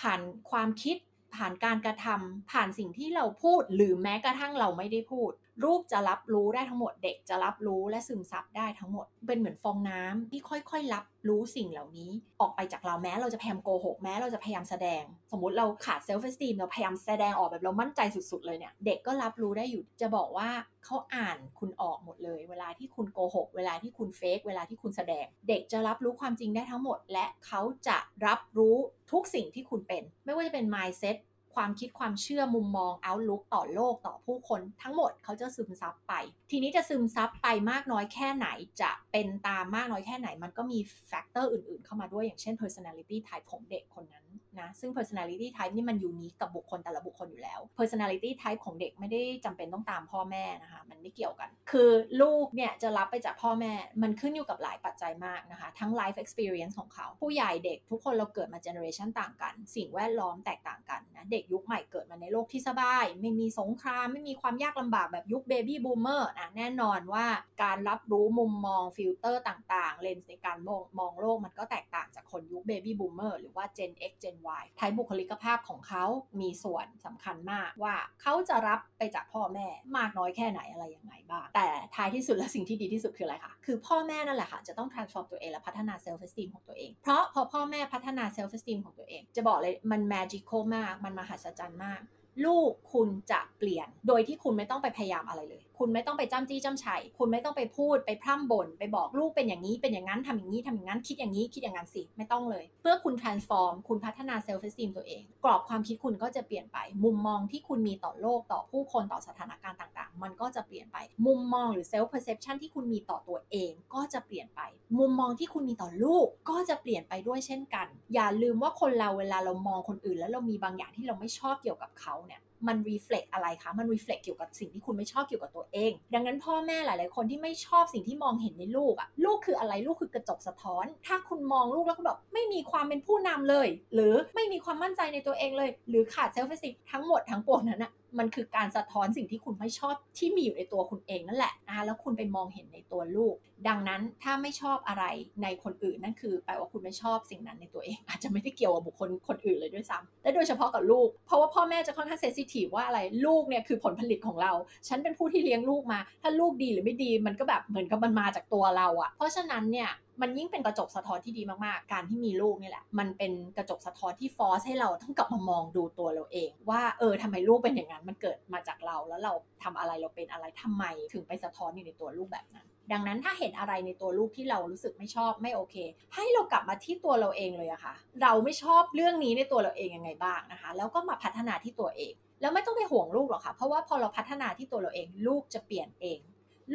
[0.00, 0.96] ผ่านความคิด
[1.34, 5.30] ผ่านการกระทำผ่านสิ่งที่เราพูดหรือแม้กระทั่งเราไม่ได้พูด
[5.64, 12.10] ลูกจะรับรู้ได้ทั้งหมดเด็กจะรับรู้และซึมซับได้ทั้งหมด เป็นเหมือนฟองน้ำที่ค่อยๆ รับรู้สิ่งเหล่านี้
[12.40, 20.50] ออกไปจากเราแม้เราจะพยายามโกหกแม้เราจะพยายามแสดง สมมุติเราขาด self-esteem เราพยายามแสดงออกแบบเรามั่นใจสุดๆเลยเนี่ย เด็กก็รับรู้ได้อยู่จะบอกว่า
[20.84, 28.76] เขาอ่านคุณออกหมดเลย เวลาที่คุณโกหกเวลาที่คุณ fake เวลาที่คุณแสดง เด็กจะรับรู้ความจริงได้ทั้งหมด และเขาจะรับรู้
[29.12, 31.16] ทุกสิ่งที่คุณเป็น ไม่ว่าจะเป็น mindset
[31.56, 36.14] ความคิดความเชื่อมุมมอง outlook ต่อโลกต่อผู้คนทั้งหมดเขาจะซึมซับไป
[36.50, 38.48] ทีนี้จะซึมซับไปมากน้อยแค่ไหน
[38.80, 44.26] จะเป็นตามมากน้อยแค่ไหน มันก็มี factor อื่นๆ เข้ามาด้วยอย่างเช่น personality type ของเด็กคนนั้น
[44.60, 51.90] นะซึ่ง personality type นี่มัน unique กับบุคคลแต่ละบุคคลอยู่แล้ว personality type ของเด็กไม่ได้จำเป็นต้องตามพ่อแม่นะคะมันไม่เกี่ยวกัน คือ
[52.22, 53.72] ลูกเนี่ยจะรับไปจากพ่อแม่
[54.02, 67.26] มันขึ้นอยู่กับหลายปัจจัยมากนะคะ ทั้ง life experience ของเขาผู้ใหญ่เด็กทุกคนเราเกิดมา generation ต่างกัน สิ่งแวดล้อมแตกต่างกัน เด็กยุคใหม่เกิดมาในโลกที่สบาย ไม่มีสงคราม ไม่มีความยากลำบากแบบยุค baby boomer นะแน่นอนว่า
[67.62, 76.04] การรับรู้มุมมองฟิลเตอร์ต่าง ๆ เลนส์ในการมองมองโลกมันก็แตกต่างจากคนยุค baby boomer หรือว่า gen x gen y type บุคลิกภาพของเขา
[76.40, 79.66] มีส่วนสำคัญมากว่าเขาจะรับไปจากพ่อแม่
[79.96, 92.00] มากน้อยแค่ไหนอะไรยังไงบ้าง แต่ท้ายที่สุดและสิ่งที่ดีที่สุดคืออะไรคะคือพ่อแม่นั่นแหละค่ะจะต้อง transform ตัวเองและพัฒนา self esteem ของตัวเอง เพราะพอพ่อแม่พัฒนา self esteem ของตัวเอง จะบอกเลยมัน magical มากมันมหัศจรรย์มาก
[92.44, 114.60] ลูกคุณจะเปลี่ยนโดยที่คุณไม่ต้องไปพยายามอะไรเลยคุณไม่ต้องไปจ้ำจี้จ้ำชัยคุณไม่ต้องไปพูดไปพร่ำบ่นไปบอกลูกเป็นอย่างนี้เป็นอย่างนั้นทำอย่างนี้ทำอย่างนั้นคิดอย่างนี้คิดอย่างนั้นสิไม่ต้องเลย เพื่อคุณ transform คุณพัฒนา self esteem ตัวเอง กรอบความคิดคุณก็จะเปลี่ยนไป มุมมองที่คุณมีต่อโลกต่อผู้คนต่อสถานการณ์ต่างๆ มันก็จะเปลี่ยนไปมุมมองหรือ self perception ที่คุณมีต่อตัวเองก็จะเปลี่ยนไป
[114.98, 135.70] มุมมองที่คุณมีต่อลูกก็จะเปลี่ยนไปด้วยเช่นกัน อย่าลืมว่าคนเราเวลาเรามองคนอื่น แล้วเรามีบางอย่างที่เราไม่ชอบเกี่ยวกับเขาเนี่ย มัน reflect อะไรคะ มัน reflect เกี่ยวกับสิ่งที่คุณไม่ชอบเกี่ยวกับตัวเอง ดังนั้นพ่อแม่หลาย ๆ คนที่ไม่ชอบสิ่งที่มองเห็นในลูกอะลูกคืออะไร ลูกคือกระจกสะท้อน ถ้าคุณมองลูกแล้วคุณแบบไม่มีความเป็นผู้นำเลย หรือไม่มีความมั่นใจในตัวเองเลย
[135.88, 143.34] หรือขาด self esteem ทั้งหมดทั้งปวงนั้นอะ มันคือการสะท้อนสิ่งที่คุณไม่ชอบที่มีอยู่ในตัวคุณเองนั่นแหละนะคะแล้วคุณไปมองเห็นในตัวลูก
[143.68, 145.04] ดังนั้นถ้าไม่ชอบอะไร
[145.42, 154.52] ในคนอื่นนั่นคือแปลว่าคุณไม่ชอบสิ่งนั้นในตัวเอง อาจจะไม่ได้เกี่ยวกับบุคคลคนอื่นเลยด้วยซ้ำและโดยเฉพาะกับลูก เพราะว่าพ่อแม่จะค่อนข้างเซสซิทีฟว่าอะไรลูกเนี่ยคือผลผลิตของเรา
[154.88, 159.90] ฉันเป็นผู้ที่เลี้ยงลูกมา ถ้าลูกดีหรือไม่ดีมันก็แบบเหมือนกับมันมาจากตัวเราอะเพราะฉะนั้นเนี่ย
[160.22, 169.32] มันยิ่งเป็นกระจกสะท้อนที่ดีมากๆ การที่มีลูกนี่แหละ มันเป็นกระจกสะท้อนที่ฟอสให้เราต้องกลับมามองดูตัวเราเอง ว่าเออทำไมลูกเป็นอย่างนั้นมันเกิดมาจากเราแล้วเรา
[169.62, 175.76] ทำอะไรเราเป็นอะไรทำไม ถึงไปสะท้อนอยู่ในตัวลูกแบบนั้น ดังนั้นถ้าเห็นอะไรในตัวลูกที่เรารู้สึกไม่ชอบไม่โอเค
[176.14, 186.18] ให้เรากลับมาที่ตัวเราเองเลยอะค่ะ เราไม่ชอบเรื่องนี้ในตัวเราเองยังไงบ้างนะคะ แล้วก็มาพัฒนาที่ตัวเอง แล้วไม่ต้องไปห่วงลูกหรอกค่ะ เพราะว่าพอเราพัฒนาที่ตัวเราเอง ลูกจะเปลี่ยนเอง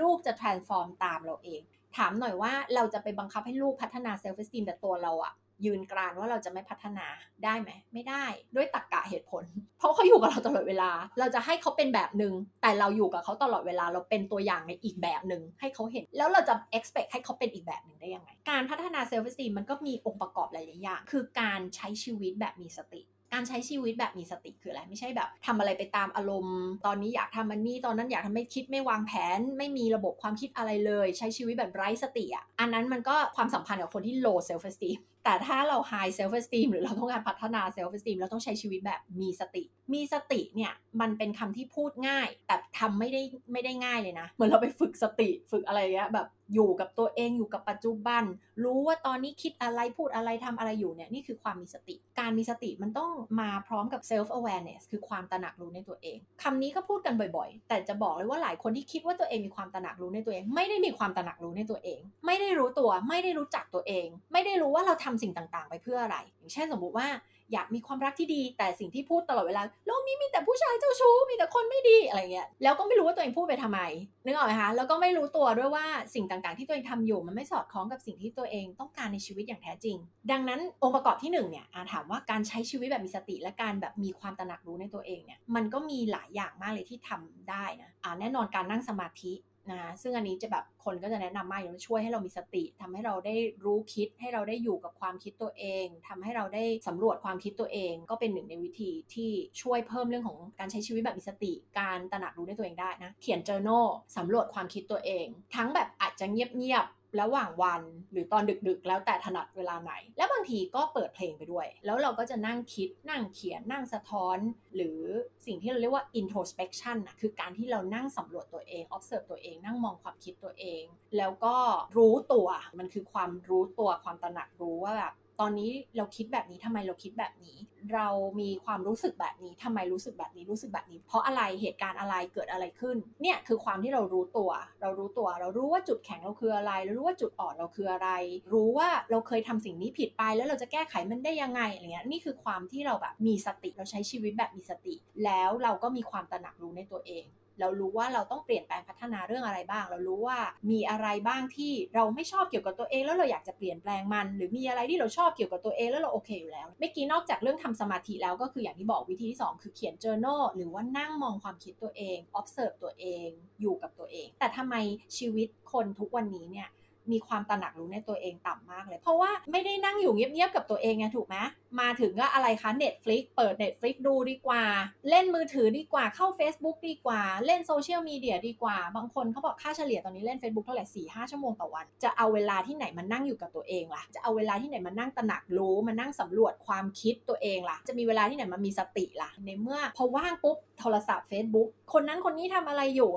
[0.01, 1.61] ลูกจะ transform ตามเราเอง
[1.97, 5.33] ถามหน่อยว่าเราจะไปบังคับให้ลูกพัฒนา self esteem แต่ตัวเราอะ
[5.65, 7.05] ยืนกรานว่าเราจะไม่พัฒนา
[7.43, 8.25] ได้ไหม ไม่ได้
[8.55, 9.43] ด้วยตรกกะเหตุผล
[9.79, 23.01] เพราะเขาอยู่กับเราตลอดเวลา เราจะให้เขาเป็นแบบหนึ่งแต่เราอยู่กับเขาตลอดเวลาเราเป็นตัวอย่างในอีกแบบหนึ่งให้เขาเห็น แล้วเราจะ expect ให้เขาเป็นอีกแบบหนึ่งได้ยังไง การพัฒนา self esteem มันก็มีองค์ประกอบหลายๆอย่างคือการใช้ชีวิตแบบมีสติ
[23.33, 38.17] การใช้ชีวิตแบบมีสติคืออะไร ไม่ใช่แบบทำอะไรไปตามอารมณ์ ตอนนี้อยากทำมันนี่ตอนนั้นอยากทำไม่คิดไม่วางแผน ไม่มีระบบความคิดอะไรเลย ใช้ชีวิตแบบไร้สติอะอันนั้นมันก็ความสัมพันธ์กับคนที่ low self esteem แต่ถ้าเรา high self esteem หรือเราต้องการพัฒนา self esteem
[38.19, 39.63] เราต้องใช้ชีวิตแบบมีสติ
[39.93, 48.23] มีสติเนี่ยมันเป็นคำที่พูดง่าย แต่ทำไม่ได้ไม่ได้ง่ายเลยนะ เหมือนเราไปฝึกสติฝึกอะไรเงี้ยแบบอยู่กับตัวเองอยู่กับปัจจุบัน
[48.63, 67.07] รู้ว่าตอนนี้คิดอะไรพูดอะไรทำอะไรอยู่เนี่ยนี่คือความมีสติ การมีสติมันต้องมาพร้อมกับ self awareness คือความตระหนักรู้ในตัวเองคำนี้ก็พูดกันบ่อยๆ แต่จะบอกเลยว่าหลายคนที่คิดว่าตัวเองมีความตระหนักรู้ในตัวเอง ไม่ได้มีความตระหนักรู้ในตัวเอง ไม่ได้รู้ตัว ไม่ได้รู้จักตัวเอง ไม่ได้รู้ว่าเราทำสิ่งต่างๆ ไปเพื่ออะไร อย่างเช่นสมมุติว่า
[67.53, 73.79] อยากมีความรักที่ดี แต่สิ่งที่พูดตลอดเวลาโลกนี้มีแต่ผู้ชายเจ้าชู้มีแต่คนไม่ดีอะไรเงี้ยแล้วก็ไม่รู้ว่าตัวเองพูดไปทำไม
[74.25, 75.85] นึกออกไหมคะแล้วก็ไม่รู้ตัวด้วยว่า
[76.15, 79.97] สิ่งต่างๆ ที่ตัวเองทำอยู่มันไม่สอดคล้องกับสิ่งที่ตัวเองต้องการในชีวิตอย่างแท้จริง
[80.31, 89.33] ดังนั้นองค์ประกอบที่1เนี่ยถามว่าการใช้ชีวิตแบบมีสติและการแบบมีความตระหนักรู้ในตัวเองเนี่ยมันก็มีหลายอย่างมากเลยที่ทำได้นะอ่าแน่นอนการนั่งสมาธิ
[89.69, 114.37] นะซึ่งอันนี้จะแบบคนก็จะแนะนำมากอย่างช่วยให้เรามีสติทำให้เราได้รู้คิดให้เราได้อยู่กับความคิดตัวเองทำให้เราได้สำรวจความคิดตัวเอง ก็เป็นหนึ่งในวิธีที่ช่วยเพิ่มเรื่องของการใช้ชีวิตแบบมีสติ การตระหนักรู้ในตัวเองได้นะเขียน journal สำรวจความคิดตัวเอง ทั้งแบบอาจจะเงียบๆ ระหว่างวันหรือตอนดึกๆ แล้วแต่ถนัดเวลาไหน แล้วบางทีก็เปิดเพลงไปด้วย แล้วเราก็จะนั่งคิดนั่งเขียนนั่งสะท้อน
[114.75, 114.99] หรือ
[115.45, 120.83] สิ่งที่เราเรียกว่า introspection นะคือการที่เรานั่งสำรวจตัวเอง observe ตัวเอง นั่งมองความคิดตัวเอง
[121.17, 121.55] แล้วก็
[121.97, 122.47] รู้ตัว
[122.77, 125.13] มันคือความรู้ตัวความตระหนักรู้ว่าแบบ
[125.43, 127.57] ตอนนี้เราคิดแบบนี้ทำไมเราคิดแบบนี้
[127.93, 128.07] เรา
[128.39, 134.51] มีความรู้สึกแบบนี้ทำไมรู้สึกแบบนี้รู้สึกแบบนี้ เพราะอะไรเหตุการณ์อะไรเกิดอะไรขึ้น เนี่ยคือความที่เรารู้ตัว
[134.81, 138.09] เรารู้ตัว เรารู้ว่าจุดแข็งเราคืออะไร เรารู้ว่าจุดอ่อนเราคืออะไร
[138.53, 147.25] รู้ว่าเราเคยทำสิ่งนี้ผิดไปแล้วเราจะแก้ไขมันได้ยังไงอะไรเงี้ยนี่คือความที่เราแบบมีสติเราใช้ชีวิตแบบมีสติ แล้วเราก็มีความตระหนักรู้ในตัวเอง
[147.59, 150.39] เรารู้ว่าเราต้องเปลี่ยนแปลงพัฒนาเรื่องอะไรบ้าง เรารู้ว่า
[150.71, 163.27] มีอะไรบ้างที่เราไม่ชอบเกี่ยวกับตัวเอง แล้วเราอยากจะเปลี่ยนแปลงมัน หรือมีอะไรที่เราชอบเกี่ยวกับตัวเองแล้วเราโอเคอยู่แล้วเมื่อกี้นอกจากเรื่องทำสมาธิแล้วก็คืออย่างที่บอกวิธีที่ 2 คือเขียน journal หรือว่านั่งมองความคิดตัวเอง observe ตัวเอง
[163.61, 164.75] อยู่กับตัวเอง แต่ทำไม
[165.17, 166.69] ชีวิตคนทุกวันนี้เนี่ย
[167.11, 171.37] มีความตระหนักรู้ในตัวเองต่ำมากเลย เพราะว่าไม่ได้นั่งอยู่เงียบๆกับตัวเองไงถูกไหม
[171.79, 174.63] มาถึงก็อะไรคะ Netflix เปิด Netflix ดูดีกว่า
[175.09, 193.11] เล่นมือถือดีกว่าเข้า Facebook ดีกว่า เล่นโซเชียลมีเดียดีกว่า บางคนเขาบอกค่าเฉลี่ยตอนนี้เล่น Facebook เท่าไหร่สี่ห้าชั่วโมงต่อวัน จะเอาเวลาที่ไหนมานั่งอยู่กับตัวเองล่ะ จะเอาเวลาที่ไหนมานั่งตระหนักรู้มานั่งสำรวจความคิดตัวเองล่ะ จะมีเวลาที่ไหนมามีสติล่ะ ในเมื่อพอว่างปุ๊บโทรศัพท์ Facebook คนนั้นคนนี้ทำอะไรอยู่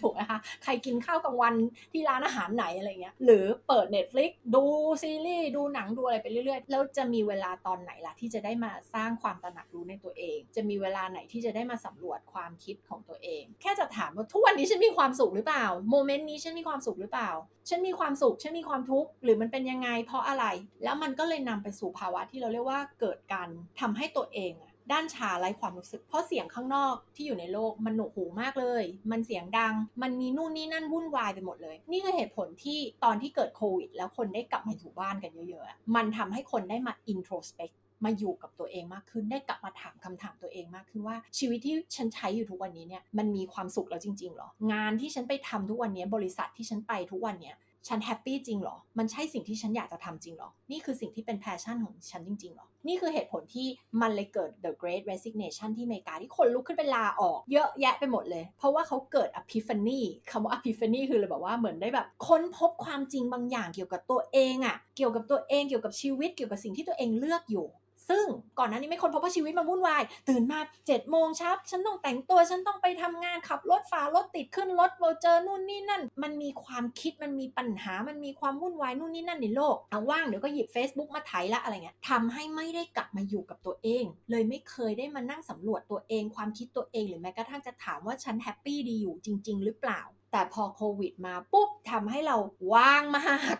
[0.00, 1.54] ถูกไหมคะใครกินข้าวกลางวัน
[1.92, 4.64] ที่ร้านอาหารไหนอะไรเงี้ยหรือเปิด Netflix ดู
[5.02, 17.30] ซีรีส์ดูหนังดูอะไรไปเรื่อยๆแล้วจะมีเวลาตอนไหนล่ะที่จะได้มาสร้างความตระหนักรู้ในตัวเอง จะมีเวลาไหนที่จะได้มาสำรวจความคิดของตัวเอง แค่จะถามว่าทุกวันนี้ฉันมีความสุขหรือเปล่าโมเมนต์นี้ฉันมีความสุขหรือเปล่า
[17.68, 20.44] ฉันมีความสุขฉันมีความทุกข์หรือมันเป็นยังไงเพราะอะไร
[20.84, 23.48] แล้วมันก็เลยนำไปสู่ภาวะที่เราเรียกว่าเกิดการ
[23.80, 24.52] ทำให้ตัวเอง
[24.92, 37.74] ด้านชาไร้ความรู้สึก เพราะเสียงข้างนอกที่อยู่ในโลกมันหนวกหูมากเลย มันเสียงดัง มันมีนู่นนี่นั่นวุ่นวายไปหมดเลย นี่คือเหตุผลที่ตอนที่เกิดโควิด แล้วคนได้กลับมาอยู่บ้านกันเยอะๆ มันทำให้คนได้มา introspect
[38.04, 47.56] มาอยู่กับตัวเองมากขึ้น ได้กลับมาถามคำถามตัวเองมากขึ้นว่า ชีวิตที่ฉันใช้อยู่ทุกวันนี้เนี่ยมันมีความสุขแล้วจริงๆหรอ งานที่ฉันไปทำทุกวันนี้บริษัทที่ฉันไปทุกวันเนี้ย
[47.88, 53.66] ฉัน happy จริงหรอ มันใช่สิ่งที่ฉันอยากจะทำจริงหรอ นี่คือสิ่งที่เป็น passion ของฉันจริงๆหรอ นี่คือเหตุผลที่
[54.00, 67.66] มันเลยเกิด the great resignation ที่อเมริกาที่คนลุกขึ้นไปลาออก เยอะแยะไปหมดเลย เพราะว่าเขาเกิด epiphany คำว่า epiphany คือเลยแบบว่าเหมือนได้แบบค้นพบความจริงบางอย่างเกี่ยวกับตัวเองอะเกี่ยวกับตัวเอง เกี่ยวกับชีวิต เกี่ยวกับสิ่งที่ตัวเองเลือกอยู่
[68.10, 68.24] ซึ่ง
[68.58, 90.00] ก่อนหน้านี้ไม่ค้นพบว่าชีวิตมันวุ่นวาย ตื่นมา7จ็ดโมงเช้าฉันต้องแต่งตัวฉันต้องไปทำงานขับรถฝ่ารถติดขึ้นรถเราเจอนู่นนี่นั่น มันมีความคิดมันมีปัญหามันมีความวุ่นวายนู่นนี่นั่นในโลกเอ้าว่างเดี๋ยวก็หยิบ Facebook มาไถละอะไรเงี้ยทำให้ไม่ได้กลับมาอยู่กับตัวเอง เลยไม่เคยได้มานั่งสำรวจตัวเอง ความคิดตัวเองหรือแม้กระทั่งจะถามว่าฉันแฮปปี้ดีอยู่จริง ๆ หรือเปล่า
[90.32, 92.36] แต่พอโควิดมาปุ๊บทำให้เรา
[92.74, 93.56] ว่างมาก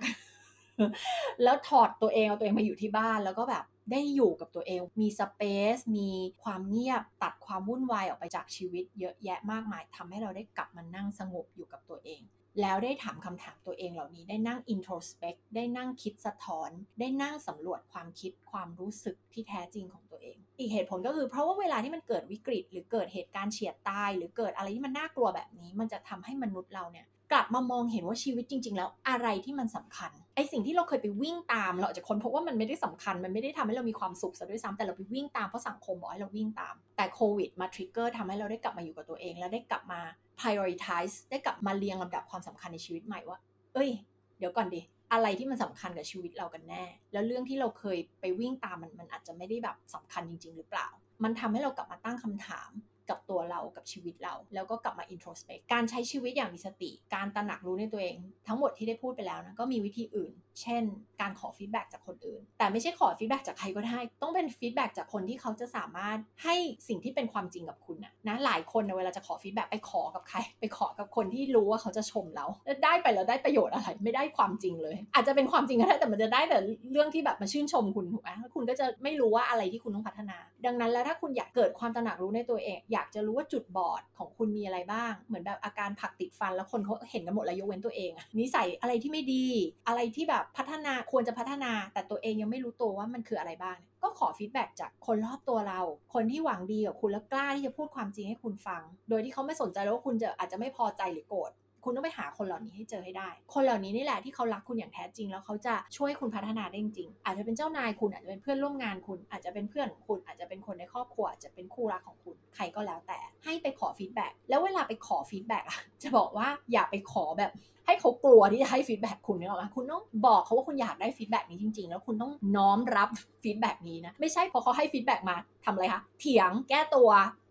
[1.43, 5.43] แล้วถอดตัวเองเอาตัวเองมาอยู่ที่บ้านแล้วก็แบบ ได้อยู่กับตัวเอง มีสเป
[5.75, 6.11] ซมี
[6.43, 12.23] ความเงียบตัดความวุ่นวายออกไปจากชีวิต เยอะแยะมากมายทำให้เราได้กลับมานั่งสงบอยู่กับตัวเอง
[12.61, 16.71] แล้วได้ถามคำถามตัวเองเหล่านี้ได้นั่ง introspect ได้นั่งคิดสะท้อน
[17.01, 40.01] ได้นั่งสำรวจความคิดความรู้สึกที่แท้จริงของตัวเอง อีกเหตุผลก็คือเพราะว่าเวลาที่มันเกิดวิกฤต หรือเกิดเหตุการณ์เฉียดตาย หรือเกิดอะไรที่มันน่ากลัวแบบนี้ มันจะทำให้มนุษย์เราเนี่ย กลับมามองเห็นว่าชีวิตจริง ๆ แล้วอะไรที่มันสำคัญไอสิ่งที่เราเคยไปวิ่งตามเราอาจจะค้นพบว่ามันไม่ได้สำคัญมันไม่ได้ทำให้เรามีความสุขซะด้วยซ้ำแต่เราไปวิ่งตามเพราะสังคมบอกให้เราวิ่งตาม แต่โควิดมาทริกเกอร์ทำให้เราได้กลับมาอยู่กับตัวเอง แล้วได้กลับมา
[40.41, 43.39] prioritize ได้กลับมาเรียงลำดับความสำคัญในชีวิตใหม่ว่า
[43.75, 43.91] เอ้ย
[44.39, 44.81] เดี๋ยวก่อนดิ
[45.13, 50.87] อะไรที่มันสำคัญกับชีวิตเรากันแน่ แล้วเรื่องที่เราเคยไปวิ่งตามมันมันอาจจะไม่ได้แบบสำคัญจริง ๆ หรือเปล่า
[51.25, 52.71] มันทำให้เรากลับมาตั้งคำถาม
[53.11, 58.17] กับตัวเรากับชีวิตเรา แล้วก็กลับมา introspect การใช้ชีวิตอย่างมีสติ การตระหนักรู้ในตัวเอง
[58.49, 60.83] ทั้งหมดที่ได้พูดไปแล้วนะก็มีวิธีอื่น เช่น
[61.21, 66.55] การขอ feedback จากคนอื่น แต่ไม่ใช่ขอ feedback จากใครก็ได้ ต้องเป็น feedback จากคนที่เขาจะสามารถให้
[66.89, 72.47] สิ่งที่เป็นความจริงกับคุณนะนะหลายคนเวลาจะขอ feedback ไปขอกับใคร ไปขอกับคนที่รู้ว่าเขาจะชมเรา
[72.85, 76.59] ได้ไปแล้วได้ประโยชน์อะไร ไม่ได้ความจริงเลย อาจจะเป็นความจริงก็ได้แต่มันจะได้แต่
[76.93, 89.47] เรื่องที่แบบมาชื่นชมคุณถูกไหมคุณก็จะไม่รู้ว่าอะไรที่คุณต้องพัฒนา ดังนั้นแล้วถ้าคุณอยากเกิดความตระหนักรู้ในตัวเอง อยากจะรู้ว่าจุดบอดของคุณมีอะไรบ้าง เหมือนแบบอาการผักติดฟันแล้วคนเขาเห็นกันหมดแล้วยกเว้นตัวเองนิสัยอะไรที่ไม่ดี
[89.89, 95.81] อะไรที่แบบพัฒนาควรจะพัฒนา แต่ตัวเองยังไม่รู้ตัวว่ามันคืออะไรบ้าง ก็ขอฟีดแบ็จากคนรอบตัวเรา
[96.15, 101.53] คนที่หวังดีกับคุณแล้วกล้าที่จะพูดความจริงให้คุณฟัง โดยที่เขาไม่สนใจแล้วว่าคุณจะอาจจะไม่พอใจหรือโกรธ
[101.85, 117.53] คุณต้องไปหาคนเหล่านี้ให้เจอให้ได้ คนเหล่านี้นี่แหละที่เขารักคุณอย่างแท้จริง แล้วเขาจะช่วยคุณพัฒนาได้จริง อาจจะเป็นเจ้านายคุณอาจจะเป็นเพื่อนร่วมงานคุณ อาจจะเป็นเพื่อนของคุณ อาจจะเป็นคนในครอบครัวอาจจะเป็นคู่รักของคุณ ใครก็แล้วแต่ ให้ไปขอ feedback แล้วเวลาไปขอ feedback อะจะบอกว่าอย่าไปขอแบบ
[117.89, 123.09] ให้เขากลัวที่จะให้ feedback คุณนึกออกไหมคุณต้องบอกเขาว่าคุณอยากได้ feedback นี้จริงๆ แล้วคุณต้องน้อมรับ
[123.43, 127.11] feedback นี้นะ ไม่ใช่พอเขาให้ feedback มาทำอะไรคะ เถียง แก้ตัว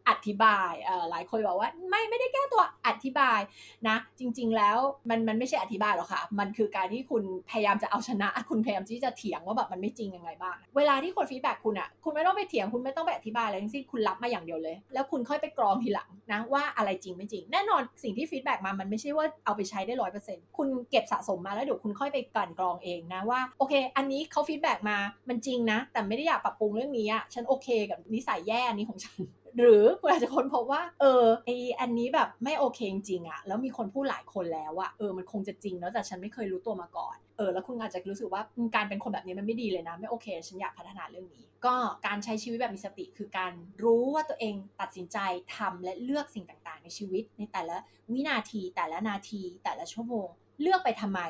[0.09, 0.71] อธิบาย
[1.11, 3.39] หลายคนบอกว่าไม่ไม่ได้แก้ตัวอธิบาย
[3.87, 4.77] นะ จริง ๆ แล้ว
[5.09, 24.97] มันมันไม่ใช่อธิบายหรอกค่ะ มันคือการที่คุณพยายามจะเอาชนะ คุณพยายามที่จะเถียงว่าแบบมันไม่จริงยังไงบ้าง เวลาที่คน feedback คุณอะคุณไม่ต้องไปเถียงคุณไม่ต้องไปอธิบายอะไรทั้งสิ้นคุณรับมาอย่างเดียวเลย แล้วคุณค่อยไปกรองทีหลังนะว่าอะไรจริงไม่จริง แน่นอนสิ่งที่ feedback มามันไม่ใช่ว่าเอาไปใช้ได้ร้อยเปอร์เซ็นต์คุณเก็บสะสมมาแล้วเดี๋ยวคุณค่อยไปกลั่นกรองเองนะว่าโอเค อันนี้เขา feedback มา
[25.29, 29.19] มันจริงนะ แต่ไม่ได้อยากปรับปรุงเรื่องนี้อะฉันโอเคกับนิสัยแย่นี้ของฉัน
[29.57, 38.41] หรือคุณอาจจะค้นพบว่า เออไออันนี้แบบไม่โอเคจริงๆอะแล้วมีคนพูดหลายคนแล้วอะเออมันคงจะจริงแล้วแต่ฉันไม่เคยรู้ตัวมาก่อนเออแล้วคุณอาจจะรู้สึกว่า
[38.75, 41.75] การเป็นคนแบบนี้มันไม่ดีเลยนะ ไม่โอเค ฉันอยากพัฒนาเรื่องนี้ ก็
[42.07, 45.17] การใช้ชีวิตแบบมีสติ คือการรู้ว่าตัวเองตัดสินใจ
[45.55, 47.77] ทำและเลือกสิ่งต่างๆ ในชีวิต ในแต่ละ
[48.11, 50.27] วินาที แต่ละนาที แต่ละชั่วโมง
[50.61, 51.21] เลือกไปทำไม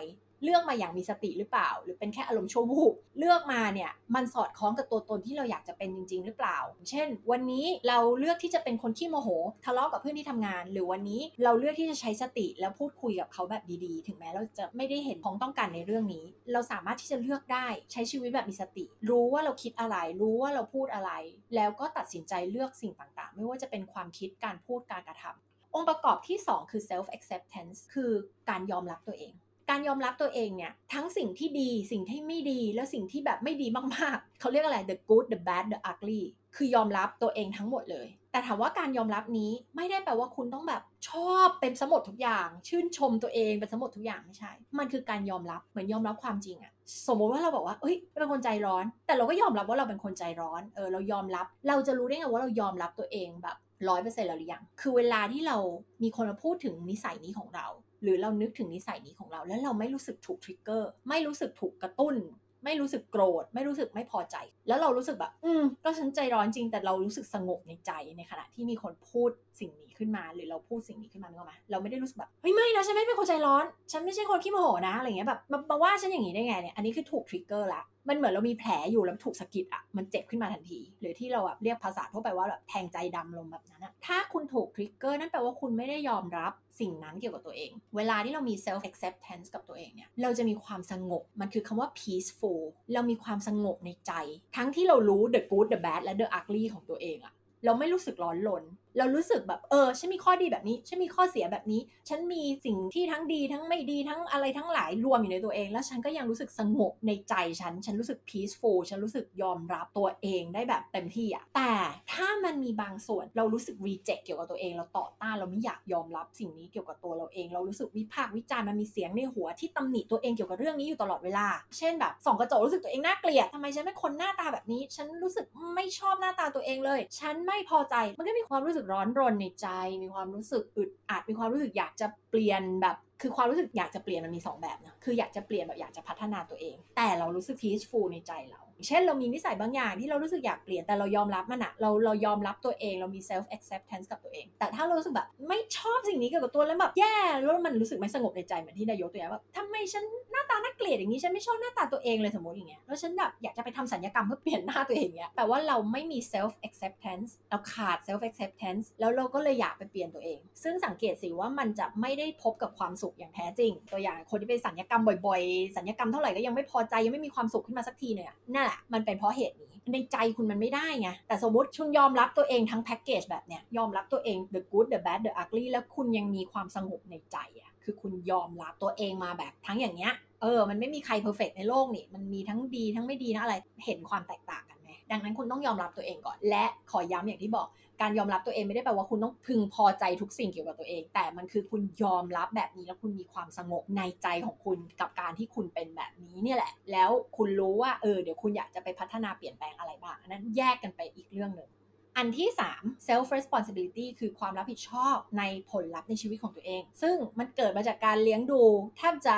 [0.43, 6.57] เลือกมาอย่างมีสติหรือเปล่า หรือเป็นแค่อารมณ์ชั่ววูบเลือกมาเนี่ยมันสอดคล้องกับตัวตนที่เราอยากจะเป็นจริง ๆ หรือเปล่า
[6.89, 9.29] เช่น วันนี้เราเลือกที่จะเป็นคนขี้โมโห
[9.65, 21.11] ทะเลาะกับเพื่อนที่ทำงาน หรือวันนี้เราเลือกที่จะใช้สติแล้วพูดคุยกับเขาแบบดีๆ ถึงแม้เราจะไม่ได้เห็นพ้องต้องการในเรื่องนี้ เราสามารถที่จะเลือกได้ใช้ชีวิตแบบมีสติ รู้ว่าเราคิดอะไร รู้ว่าเราพูดอะไร
[21.55, 28.11] แล้วก็ตัดสินใจเลือกสิ่งต่างๆ ไม่ว่าจะเป็นความคิดการพูดการกระทำองค์ประกอบที่ 2 คือ self acceptance คือ
[28.49, 29.33] การยอมรับตัวเอง
[29.69, 36.23] การยอมรับตัวเองเนี่ยทั้งสิ่งที่ดีสิ่งที่ไม่ดีและสิ่งที่แบบไม่ดีมากๆ เขาเรียกอะไร the good the bad the ugly
[36.55, 46.73] คือยอมรับตัวเองทั้งหมดเลย แต่ถามว่าการยอมรับนี้ไม่ได้แปลว่าคุณต้องแบบชอบเต็มสมดทุกอย่าง ชื่นชมตัวเองเป็นสมดทุกอย่างไม่ใช่ มันคือการยอมรับเหมือนยอมรับความจริงอะ
[47.07, 53.57] สมมติว่าเราบอกว่าเอ้ยเป็นคนใจร้อน แต่เราก็ยอมรับว่าเราเป็นคนใจร้อนเออเรายอมรับ เราจะรู้ได้ไงว่าเรายอมรับตัวเองแบบ
[53.89, 55.57] ร้อยเปอร์เซ็นต์แล้วหรือยัง คือเวลาที่เรา
[56.03, 57.67] มีคนมาพูดถึงนิสัยนี้ของเรา
[58.03, 62.15] หรือเรานึกถึงนิสัยนี้ของเรา แล้วเราไม่รู้สึกถูก trigger ไม่รู้สึกถูกกระตุ้น
[62.63, 64.35] ไม่รู้สึกโกรธ ไม่รู้สึกไม่พอใจ
[64.67, 79.83] แล้วเรารู้สึกแบบ อืม ก็ฉันใจร้อนจริง แต่เรารู้สึกสงบในใจในขณะที่มีคนพูดสิ่งนี้ขึ้นมา หรือเราพูดสิ่งนี้ขึ้นมานึกออกไหมเราไม่ได้รู้สึกแบบ เฮ้ย ไม่นะ ฉันไม่เป็นคนใจร้อน ฉันไม่ใช่คนขี้โมโหนะ อะไรเงี้ย แบบมามาว่าฉันอย่างนี้ได้ไงเนี่ย อันนี้คือถูก trigger ละ มันเหมือนเรามีแผลอยู่แล้วถูกสะกิดอะ
[79.97, 92.61] มันเจ็บขึ้นมาทันที หรือที่เราแบบเรียกภาษาทั่วไปว่าแบบแทงใจดำลงแบบนั้นอะถ้าคุณถูก trigger นั่นแปลว่าคุณไม่ได้ยอมรับสิ่งนั้นเกี่ยวกับตัวเอง เวลาที่เรามี self acceptance กับตัวเองเนี่ย เราจะมีความสงบ มันคือคำว่า peaceful
[92.93, 94.11] เรามีความสงบในใจ
[94.57, 97.33] ทั้งที่เรารู้ the good the bad และ the ugly ของตัวเองอะ
[97.65, 98.63] เราไม่รู้สึกร้อนรน
[98.97, 111.71] เรารู้สึกแบบเออฉันมีข้อดีแบบนี้ฉันมีข้อเสียแบบนี้ ฉันมีสิ่งที่ทั้งดีทั้งไม่ดีทั้งอะไรทั้งหลายรวมอยู่ในตัวเอง แล้วฉันก็ยังรู้สึกสงบในใจฉัน ฉันรู้สึก peaceful ฉันรู้สึกยอมรับตัวเองได้แบบเต็มที่อะแต่
[112.13, 129.67] ถ้ามันมีบางส่วนเรารู้สึก reject เกี่ยวกับตัวเองเราต่อต้านเราไม่อยากยอมรับสิ่งนี้เกี่ยวกับตัวเราเอง เรารู้สึกวิพากษ์วิจารณ์มันมีเสียงในหัวที่ตำหนิตัวเองเกี่ยวกับเรื่องนี้อยู่ตลอดเวลา เช่นแบบส่องกระจกรู้สึกตัวเองน่าเกลียดทำไมฉันเป็นคนหน้าตาแบบนี้ ฉันรู้สึกไม่ชอบหน้าตาตัวเองเลย ฉันไม่พอใจมันก็มีความรู้สึกร้อนรนในใจ
[130.03, 157.97] มีความรู้สึกอึดอัดมีความรู้สึกอยากจะเปลี่ยนแบบ คือความรู้สึกอยากจะเปลี่ยนมันมี 2 แบบนะคืออยากจะเปลี่ยนแบบอยากจะพัฒนาตัวเอง แต่เรารู้สึก peaceful ในใจเรา เช่นเรามีนิสัยบางอย่างที่เรารู้สึกอยากเปลี่ยนแต่เรายอมรับมันอะเราเรายอมรับตัวเองเรามี self acceptance กับตัวเอง แต่ถ้าเรารู้สึกแบบไม่ชอบสิ่งนี้เกี่ยวกับตัวแล้วแบบแย่แล้วมันรู้สึกไม่สงบในใจเหมือนที่นายกตัวอย่างแบบทำไมฉันหน้าตาน่าเกลียดอย่างนี้ฉันไม่ชอบหน้าตาตัวเองเลยสมมติอย่างเงี้ยแล้วฉันแบบอยากจะไปทำสัญญกรรมเพื่อเปลี่ยนหน้าตัวเองเงี้ยแปลว่าเราไม่มี self acceptance เราขาด
[158.07, 183.55] self acceptance แล้วเราก็เลยอยากไปเปลี่ยนตัวเอง ซึ่งสังเกตสิว่ามันจะไม่ได้พบกับความสุขอย่างแท้จริง ตัวอย่างคนที่ไปสัญญกรรมบ่อยๆ สัญญกรรมเท่าไหร่ก็ยังไม่พอใจยังไม่มีความสุขขึ้นมาสักทีเนี่ยนั่นแหละมันเป็นเพราะเหตุนี้ในใจคุณมันไม่ได้ไงแต่สมมติคุณยอมรับตัวเองทั้งแพ็กเกจแบบเนี้ยยอมรับตัวเอง the good the bad the ugly แล้วคุณยังมีความสงบในใจอะคือคุณยอมรับตัวเองมาแบบทั้งอย่างเงี้ยเออ มันไม่มีใครเพอร์เฟกในโลกนี่ มันมีทั้งดีทั้งไม่ดีนะอะไร
[183.85, 187.67] เห็นความแตกต่างกันไหม ดังนั้นคุณต้องยอมรับตัวเองก่อน และขอย้ำอย่างที่บอก
[188.01, 201.69] การยอมรับตัวเองไม่ได้แปลว่าคุณต้องพึงพอใจทุกสิ่งเกี่ยวกับตัวเอง แต่มันคือคุณยอมรับแบบนี้แล้วคุณมีความสงบในใจของคุณกับการที่คุณเป็นแบบนี้เนี่ยแหละ แล้วคุณรู้ว่าเออเดี๋ยวคุณอยากจะไปพัฒนาเปลี่ยนแปลงอะไรบ้างอันนั้นแยกกันไปอีกเรื่องหนึ่ง
[202.17, 208.61] อันที่ 3 self responsibility คือความรับผิดชอบในผลลัพธ์ในชีวิตของตัวเอง ซึ่งมันเกิดมาจากการเลี้ยงดู
[208.97, 209.37] แทบจะ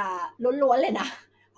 [0.63, 1.07] ล้วนๆเลยนะ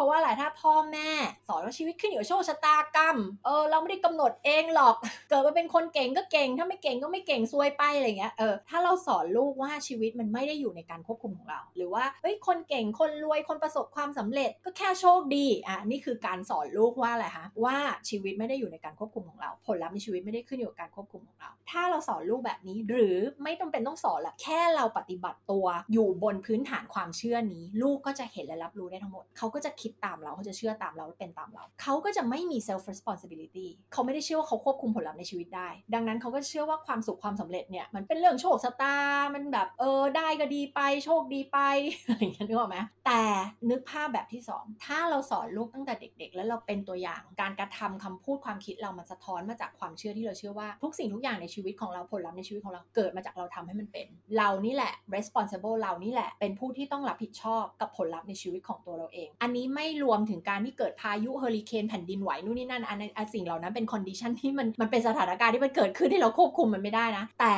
[0.01, 1.09] ราะว่าอะไรถ้าพ่อแม่
[1.47, 4.95] สอนว่าชีวิตขึ้นอยู่กับโชคชะตากรรม เออเราไม่ได้กำหนดเองหรอก
[5.29, 17.77] เกิดมาเป็นคนเก่งก็เก่ง ถ้าไม่เก่งก็ไม่เก่งซวยไปอะไรเงี้ย เออถ้าเราสอนลูกว่าชีวิตมันไม่ได้อยู่ในการควบคุมของเรา หรือว่าเฮ้ยคนเก่งคนรวยคนประสบความสำเร็จก็แค่โชคดีอะนี่คือการสอนลูกว่าอะไรคะว่า
[18.09, 38.95] ชีวิตไม่ได้อยู่ในการควบคุมของเรา ผลลัพธ์ในชีวิตไม่ได้ขึ้นอยู่กับการควบคุมของเรา ถ้าเราสอนลูกแบบนี้หรือไม่ต้องเป็นต้องสอนละแค่เราปฏิบัติตัวอยู่บนพื้นฐานความเชื่อนี้ ลูกก็จะเห็นและรับรู้ได้ทั้งหมดเขาก็จะคิดตามเราเขาจะเชื่อตามเราและเป็นตามเรา เขาก็จะไม่มี self responsibility เขาไม่ได้เชื่อว่าเขาควบคุมผลลัพธ์ในชีวิตได้ ดังนั้นเขาก็เชื่อว่าความสุขความสำเร็จเนี่ยมันเป็นเรื่องโชคชะตา
[39.35, 41.57] มันแบบเออได้ก็ดีไปโชคดีไป
[42.05, 43.21] อะไรอย่างเงี้ยนึกออกไหมแต่
[43.69, 67.55] นึกภาพแบบที่ 2 ถ้าเราสอนลูกตั้งแต่เด็ก ๆ แล้วเราเป็นตัวอย่างการกระทำคำพูดความคิดเรามันสะท้อนมาจากความเชื่อที่เราเชื่อว่าทุกสิ่งทุกอย่างในชีวิตของเราผลลัพธ์ในชีวิตของเราเกิดมาจากเราทำให้มันเป็น เรานี่แหละ responsible เรานี่แหละเป็นผู้ที่ต้องรับผิดชอบกับผลลัพธ์ในชีวิตของตัวเราเอง อันนี้ไม่รวมถึงการที่เกิดพายุเฮอริเคนแผ่นดินไหวนู่นนี่นั่นอันนั้นอันสิ่งเหล่านั้นเป็น condition ที่มันมันเป็นสถานการณ์ที่มันเกิดขึ้นที่เราควบคุมมันไม่ได้นะ แต่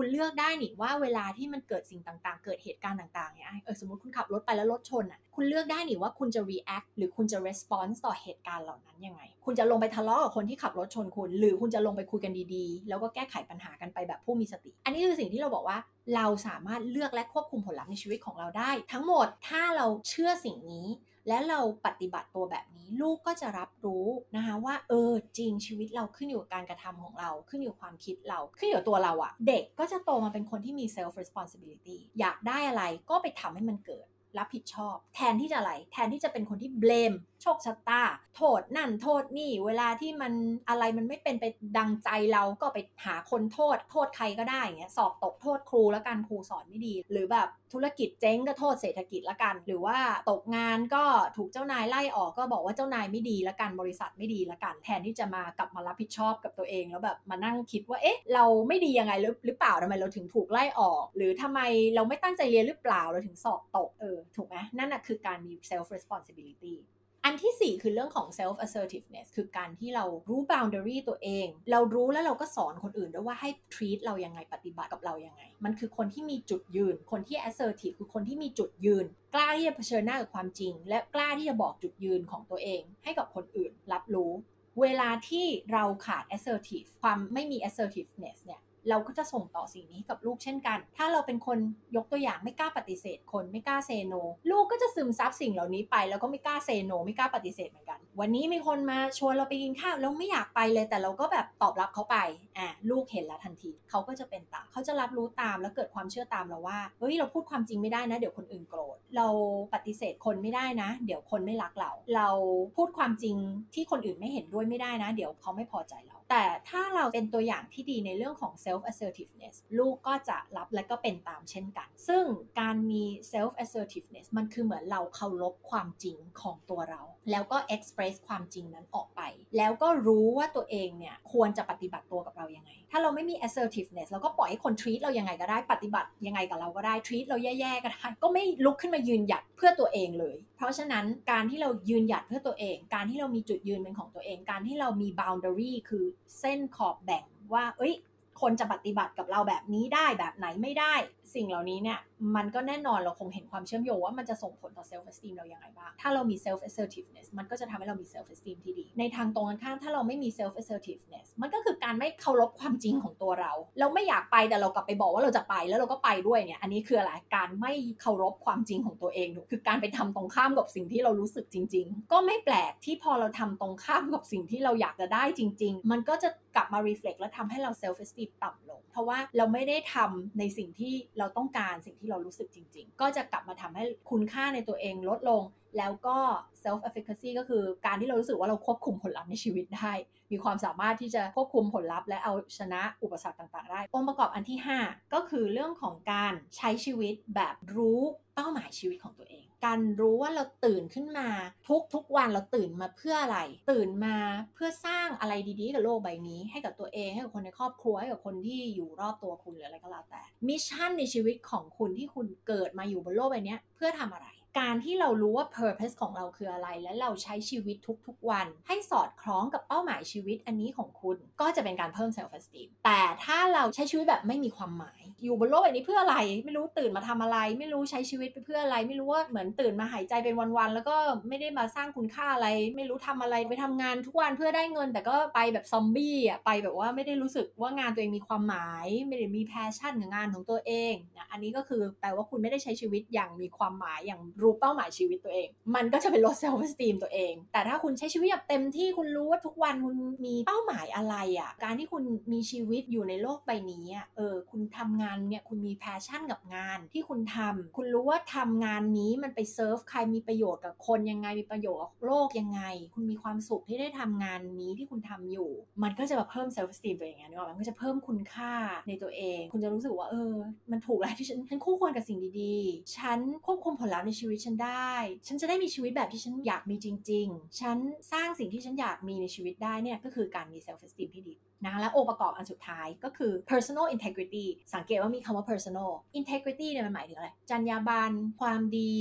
[0.00, 15.78] คุณเลือกได้นี่ว่าเวลาที่มันเกิดสิ่งต่างๆ เกิดเหตุการณ์ต่างๆเนี่ยเออสมมติคุณขับรถไปแล้วรถชนอะคุณเลือกได้นี่ว่าคุณจะ react หรือคุณจะ response ต่อเหตุการณ์เหล่านั้นยังไง คุณจะลงไปทะเลาะกับคนที่ขับรถชนคุณ หรือคุณจะลงไปคุยกันดีๆ แล้วก็แก้ไขปัญหากันไปแบบผู้มีสติ อันนี้คือสิ่งที่เราบอกว่า
[16.14, 20.86] เราสามารถเลือกและควบคุมผลลัพธ์ในชีวิตของเราได้ ทั้งหมดถ้าเราเชื่อสิ่งนี้
[21.28, 34.06] และเราปฏิบัติตัวแบบนี้ลูกก็จะรับรู้นะคะว่าเออจริงชีวิตเราขึ้นอยู่กับการกระทำของเราขึ้นอยู่ความคิดเราขึ้นอยู่ตัวเราอะเด็กก็จะโตมาเป็นคนที่มี self responsibility อยากได้อะไรก็ไปทำให้มันเกิด
[34.38, 38.02] รับผิดชอบ แทนที่จะอะไรแทนที่จะเป็นคนที่เบลมโชคชะตา
[38.36, 40.32] โทษนั่นโทษนี่ เวลาที่มัน
[40.68, 41.44] อะไรมันไม่เป็นไป
[41.78, 49.98] ดังใจเราก็ไปหาคนโทษ โทษใครก็ได้เงี้ยสอบตกโทษครูแล้วกันครูสอนไม่ดี หรือแบบธุรกิจเจ๊งก็โทษเศรษฐกิจละกัน หรือว่า
[50.30, 51.04] ตกงานก็
[51.36, 61.60] ถูกเจ้านายไล่ออกก็บอกว่าเจ้านายไม่ดีละกันบริษัทไม่ดีละกัน แทนที่จะมากลับมารับผิดชอบกับตัวเอง แล้วแบบมานั่งคิดว่าเอ๊ะ เราไม่ดียังไงหรือหรือเปล่าทำไมเราถึงถูกไล่ออก หรือทำไม
[61.94, 66.76] เราไม่ตั้งใจเรียนหรือเปล่าเราถึงสอบตกเออถูกไหมนั่นน่ะคือการมี self responsibility
[67.24, 79.04] อันที่ 4 คือเรื่องของ self assertiveness คือการที่เรารู้ boundary ตัวเอง เรารู้แล้วเราก็สอนคนอื่นด้วยว่าให้ treat เรายังไงปฏิบัติกับเรายังไง มันคือคนที่มีจุดยืน คนที่ assertive คือคนที่มีจุดยืน
[79.34, 84.32] กล้าที่จะเผชิญหน้ากับความจริง และกล้าที่จะบอกจุดยืนของตัวเอง ให้กับคนอื่นรับรู้
[84.80, 91.58] เวลาที่เราขาด assertive ความไม่มี assertiveness เนี่ย เราก็จะส่งต่อสิ่งนี้กับลูกเช่นกัน ถ้าเราเป็นคน
[91.96, 94.14] ยกตัวอย่างไม่กล้าปฏิเสธ คนไม่กล้าเซโน
[94.50, 102.16] ลูกก็จะซึมซับสิ่งเหล่านี้ไป แล้วก็ไม่กล้าเซโน ไม่กล้าปฏิเสธเหมือนกัน วันนี้มีคนมาชวนเราไปกินข้าวแล้วไม่อยากไปเลย แต่เราก็แบบตอบรับเขาไป
[102.58, 109.26] อะลูกเห็นแล้วทันทีเขาก็จะเป็นตามเขาจะรับรู้ตามแล้วเกิดความเชื่อตามเราว่าเฮ้ยเราพูดความจริงไม่ได้นะ เดี๋ยวคนอื่นโกรธเรา
[109.74, 112.28] ปฏิเสธคนไม่ได้นะ เดี๋ยวคนไม่รักเรา เรา
[112.76, 113.36] พูดความจริง
[113.74, 122.24] ที่คนอื่นไม่เห็นด้วยไม่ได้นะ เดี๋ยวเขาไม่พอใจเรา แต่ถ้าเราเป็นตัวอย่างที่ดีในเรื่องของ self assertiveness ลูกก็จะรับและก็เป็นตามเช่นกัน ซึ่ง
[122.60, 129.20] การมี self assertiveness มันคือเหมือนเราเคารพความจริงของตัวเรา แล้วก็ express ความจริงนั้นออกไป
[129.56, 146.04] แล้วก็รู้ว่าตัวเองเนี่ยควรจะปฏิบัติตัวกับเรายังไง ถ้าเราไม่มี assertiveness เราก็ปล่อยให้คน treat เรายังไงก็ได้ปฏิบัติยังไงกับเราก็ได้ treat เราแย่ๆก็ได้ก็ไม่ลุกขึ้นมายืนหยัดเพื่อตัวเองเลย เพราะฉะนั้นการที่เรายืนหยัดเพื่อตัวเอง การที่เรามีจุดยืนเป็นของตัวเอง การที่เรามี boundary คือ
[146.40, 147.94] เส้นขอบแบ่งว่า เอ้ย
[148.40, 150.94] คนจะปฏิบัติกับเราแบบนี้ได้แบบไหนไม่ได้
[151.34, 151.98] สิ่งเหล่านี้เนี่ย
[152.36, 166.60] มันก็แน่นอนเราคงเห็นความเชื่อมโยงว่ามันจะส่งผลต่อ self esteem เราอย่างไรบ้าง ถ้าเรามี self assertiveness มันก็จะทำให้เรามี self esteem ที่ดี ในทางตรงกันข้ามถ้าเราไม่มี self assertiveness มันก็คือการไม่เคารพความจริงของตัวเรา เราไม่อยากไปแต่เรากลับไปบอกว่าเราจะไปแล้วเราก็ไปด้วยเนี่ย
[166.62, 185.42] อันนี้คืออะไร การไม่เคารพความจริงของตัวเองคือการไปทำตรงข้ามกับสิ่งที่เรารู้สึกจริง ๆ ก็ไม่แปลกที่พอเราทำตรงข้ามกับสิ่งที่เราอยากจะได้จริง ๆ มันก็จะกลับมา reflect และทำให้เรา self esteem ต่ำลง เพราะว่าเราไม่ได้ทำในสิ่งที่เราต้องการสิ่งที่เรารู้สึกจริง ๆ ก็จะกลับมาทำให้คุณค่าในตัวเองลดลง
[185.78, 186.16] แล้วก็
[186.62, 189.92] self efficacy ก็คือการที่เรารู้สึกว่าเราควบคุมผลลัพธ์ในชีวิตได้
[190.32, 198.00] มีความสามารถที่จะควบคุมผลลัพธ์และเอาชนะอุปสรรคต่าง ๆ ได้ องค์ประกอบอันที่ 5 ก็คือเรื่องของการใช้ชีวิตแบบรู้
[198.34, 201.28] เป้าหมายชีวิตของตัวเอง การรู้ว่าเราตื่นขึ้นมา
[201.68, 203.38] ทุกทุกวันเราตื่นมาเพื่ออะไร
[203.70, 204.16] ตื่นมา
[204.54, 214.28] เพื่อสร้างอะไรดีๆ กับโลกใบนี้ ให้กับตัวเองให้กับคนในครอบครัวให้กับคนที่อยู่รอบตัวคุณหรืออะไรก็แล้วแต่มิชชั่นในชีวิตของคุณที่คุณเกิดมาอยู่บนโลกใบนี้ เพื่อทำอะไร
[214.60, 230.96] การที่เรารู้ว่า purpose ของเราคืออะไร และเราใช้ชีวิตทุกๆวัน ให้สอดคล้องกับเป้าหมายชีวิตอันนี้ของคุณ ก็จะเป็นการเพิ่ม self esteem แต่ถ้าเราใช้ชีวิตแบบไม่มีความหมาย อยู่บนโลกใบนี้เพื่ออะไร ไม่รู้ตื่นมาทำอะไร ไม่รู้ใช้ชีวิตไปเพื่ออะไร ไม่รู้ว่าเหมือนตื่นมาหายใจเป็นวันๆแล้วก็
[231.28, 252.02] ไม่ได้มาสร้างคุณค่าอะไร ไม่รู้ทำอะไรไปทำงานทุกวันเพื่อได้เงิน แต่ก็ไปแบบซอมบี้อะไปแบบว่าไม่ได้รู้สึกว่างานตัวเองมีความหมาย ไม่ได้มี passion กับงานของตัวเองนะอันนี้ก็คือแปลว่าคุณไม่ได้ใช้ชีวิตอย่างมีความหมายอย่างรู้เป้าหมายชีวิตตัวเอง มันก็จะเป็นลด self-esteem ตัวเอง แต่ถ้าคุณใช้ชีวิตแบบเต็มที่คุณรู้ว่าทุกวันคุณมีเป้าหมายอะไรอะ่ะ การที่คุณ
[252.32, 262.62] มีชีวิตอยู่ในโลกใบนี้อะเออคุณทำงานเนี่ยคุณมี passion กับงานที่คุณทำคุณรู้ว่าทำงานนี้มันไปเซิร์ฟใครมีประโยชน์กับคนยังไงมีประโยชน์กับโลกยังไง
[262.94, 265.50] คุณมีความสุขที่ได้ทำงานนี้ที่คุณทำอยู่
[265.82, 268.52] มันก็จะมาเพิ่มเซลฟ์สตีมตัวเองไงนึกออกมมันก็จะเพิ่มคุณค่า
[268.88, 270.32] ในตัวเอง คุณจะรู้สึกว่าเออ
[270.70, 274.92] มันถูกแล้วที่ฉันฉันคู่ควรกับสิ่งดีๆ ฉันควบคุมผลลัพธ์ในชีวิตฉันได้
[275.26, 277.76] ฉันจะได้มีชีวิตแบบที่ฉันอยากมีจริง ๆ ฉัน
[278.12, 281.34] สร้างสิ่งที่ฉันอยากมีในชีวิตได้เนี่ยก็คือการมี self esteem ที่ดี
[281.66, 288.94] นะและองค์ประกอบอันสุดท้ายก็คือ personal integrity สังเกตว่ามีคำว่า personal integrity เนี่ยมันหมายถึงอะไร จรรยาบรรณความดี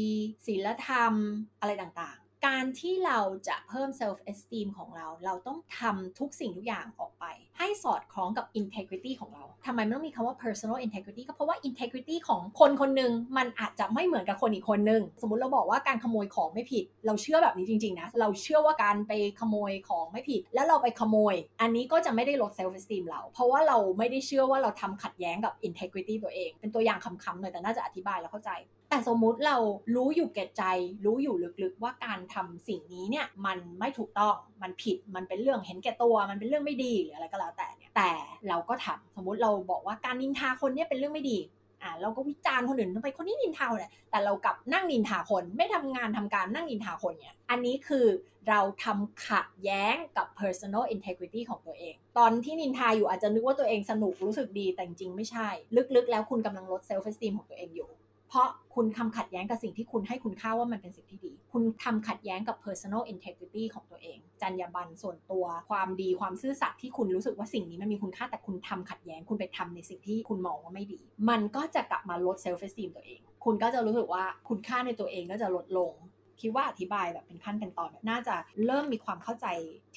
[0.46, 1.14] ศีลธรรม
[1.62, 7.26] อะไรต่างๆ การที่เราจะเพิ่ม self esteem ของเรา เราต้องทำทุกสิ่งทุกอย่างออกไป
[7.58, 25.54] ให้สอดคล้องกับ integrity ของเราทำไมไม่ต้องมีคำว่า personal integrity ก็เพราะว่า integrity ของคนคนหนึ่งมันอาจจะไม่เหมือนกับคนอีกคนหนึ่งสมมติเราบอกว่าการขโมยของไม่ผิด เราเชื่อแบบนี้จริงๆนะเราเชื่อว่าการไปขโมยของไม่ผิด แล้วเราไปขโมย อันนี้ก็จะไม่ได้ลด self esteem เรา เพราะว่าเราไม่ได้เชื่อว่าเราทำขัดแย้งกับ
[25.68, 28.52] integrity ตัวเอง เป็นตัวอย่างคำๆหน่อยแต่น่าจะอธิบายแล้วเข้าใจ
[28.90, 29.58] แต่สมมุติเรา
[29.96, 30.64] รู้อยู่แก่ใจ
[31.06, 38.10] รู้อยู่ลึกๆว่าการทำสิ่งนี้เนี่ยมันไม่ถูกต้องมันผิดมันเป็นเรื่องเห็นแก่ตัว มันเป็นเรื่องไม่ดีหรืออะไรก็แล้วแต่เนี่ยแต่
[38.48, 41.40] เราก็ทำสมมุติเราบอกว่าการนินทาคนเนี่ยเป็นเรื่องไม่ดี
[41.84, 48.06] อ่าเราก็วิจารณ์คนอื่นทำไมคนนี้นินทาเนี่ยแต่เรากลับนั่งนินทาคนไม่ทำงานทำการนั่งนินทาคนเนี่ยอันนี้คือ
[48.50, 55.48] เราทำขัดแย้งกับ personal integrity ของตัวเอง ตอนที่นินทาอยู่อาจจะนึกว่าตัวเองสนุกรู้สึกดีแต่จริงไม่ใช่
[55.96, 57.90] ลึกๆ แล้วคุณกำลังลด self esteem ของตัวเองอยู่
[58.30, 71.00] เพราะคุณทำขัดแย้งกับสิ่งที่คุณให้คุณค่าว่ามันเป็นสิ่งที่ดี คุณทำขัดแย้งกับ personal integrity ของตัวเอง จรรยาบรรณส่วนตัว ความดี ความซื่อสัตย์ที่คุณรู้สึกว่าสิ่งนี้มันมีคุณค่าแต่คุณทำขัดแย้ง คุณไปทำในสิ่งที่คุณมองว่าไม่ดี
[71.30, 75.94] มันก็จะกลับมาลด self esteem ตัวเอง คุณก็จะรู้สึกว่าคุณค่าในตัวเองก็จะลดลง
[76.42, 78.36] คิดว่าอธิบายแบบเป็นขั้นเป็นตอนแบบน่าจะ
[78.66, 79.48] เริ่มมีความเข้าใจ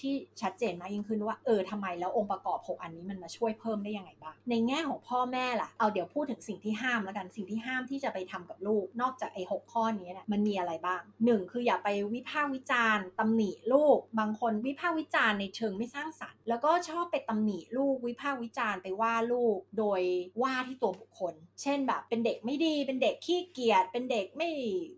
[0.01, 20.03] ที่ชัดเจนมากยิ่งขึ้นว่าเออทำไมแล้วองค์ประกอบ 6 อันนี้มันมาช่วยเพิ่มได้ยังไงบ้างในแง่ของพ่อแม่ล่ะเอาเดี๋ยวพูดถึงสิ่งที่ห้ามแล้วกันสิ่งที่ห้ามที่จะไปทำกับลูก นอกจากไอ้หข้อนี้เนี่ยมันมีอะไรบ้างหนึ่งคืออย่าไปวิพากษ์วิจารณ์ตำหนิลูก บางคนวิพากษ์วิจารณ์ในเชิงไม่สร้างสรรค์ แล้วก็ชอบไปตำหนิลูกวิพากษ์วิจารณ์ไปว่าลูกโดย
[20.43, 24.51] ว่าที่ตัวบุคคล เช่นแบบเป็นเด็กไม่ดีเป็นเด็กขี้เกียจเป็นเด็กไม่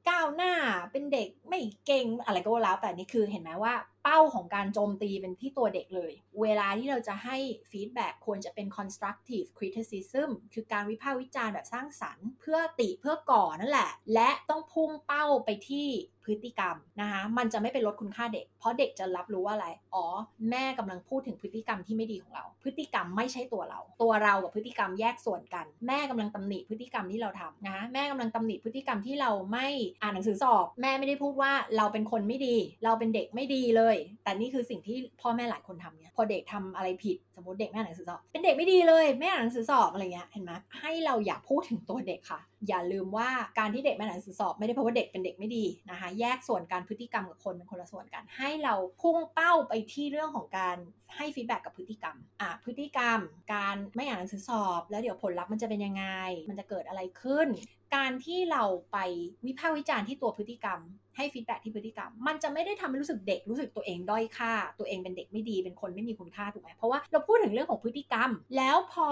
[0.09, 0.53] ก้าวหน้า
[0.93, 7.37] เป็นเด็กไม่เก่งอะไรก็แล้วแต่นี่คือเห็นไหมว่าเป้าของการโจมตีเป็นที่ตัวเด็กเลย เวลาที่เราจะให้
[7.71, 15.89] ฟีดแบ็ควรจะเป็น constructive criticism คือการวิพากษ์วิจารณ์แบบสร้างสรรค์ เพื่อติเพื่อก่อนั่นแหละ และต้องพุ่งเป้าไปที่
[16.27, 20.05] พฤติกรรมนะคะ มันจะไม่ไปลดคุณค่าเด็ก เพราะเด็กจะรับรู้ว่าอะไร อ๋อ
[20.51, 29.67] แม่กำลังพูดถึงพฤติกรรมที่ไม่ดีของเรา พฤติกรรมไม่ใช่ตัวเรา ตัวเรากับพฤติกรรมแยกส่วนกัน แม่กำลังตำหนิพฤติกรรมที่เราทำนะแม่กำลังตำหนิพฤติกรรมที่เราไม่
[30.03, 33.92] อ่านหนังสือสอบ แม่ไม่ได้พูดว่าเราเป็นคนไม่ดี เราเป็นเด็กไม่ดีเลย
[34.23, 50.77] แต่นี่คือสิ่งที่พ่อแม่หลายคนทำเนี่ยพอเด็กทำอะไรผิดสมมติเด็กไม่อ่านหนังสือสอบ เป็นเด็กไม่ดีเลยไม่อ่านหนังสือสอบอะไรเงี้ยเห็นไหมให้เราอย่าพูดถึงตัวเด็กค่ะ อย่าลืมว่าการที่เด็กไม่อ่านหนังสือสอบไม่ได้เพราะว่าเด็กเป็นเด็กไม่ดีนะคะ แยกส่วนการพฤติกรรมกับคนเป็นคนละส่วนกัน ให้เราพุ่งเป้าไปที่เรื่องของการ
[51.17, 53.19] ให้ feedback กับพฤติกรรมอะพฤติกรรม
[53.55, 56.05] การไม่อ่านหนังสือสอบ แล้วเดี๋ยวผลลัพธ์มันจะเป็นยังไง
[56.49, 57.49] มันจะเกิดอะไรขึ้น
[57.97, 58.63] การที่เรา
[58.93, 58.99] ไป
[59.47, 60.81] วิพากษ์วิจารณ์ที่ตัวพฤติกรรม
[61.17, 69.07] ให้ feedback ที่พฤติกรรม มันจะไม่ได้ทำให้รู้สึกเด็กรู้สึกตัวเองด้อยค่า ตัวเองเป็นเด็กไม่ดีเป็นคนไม่มีคุณค่าถูกไหมเพราะว่าเราพูดถึงเรื่องของพฤติกรรม แล้วพอ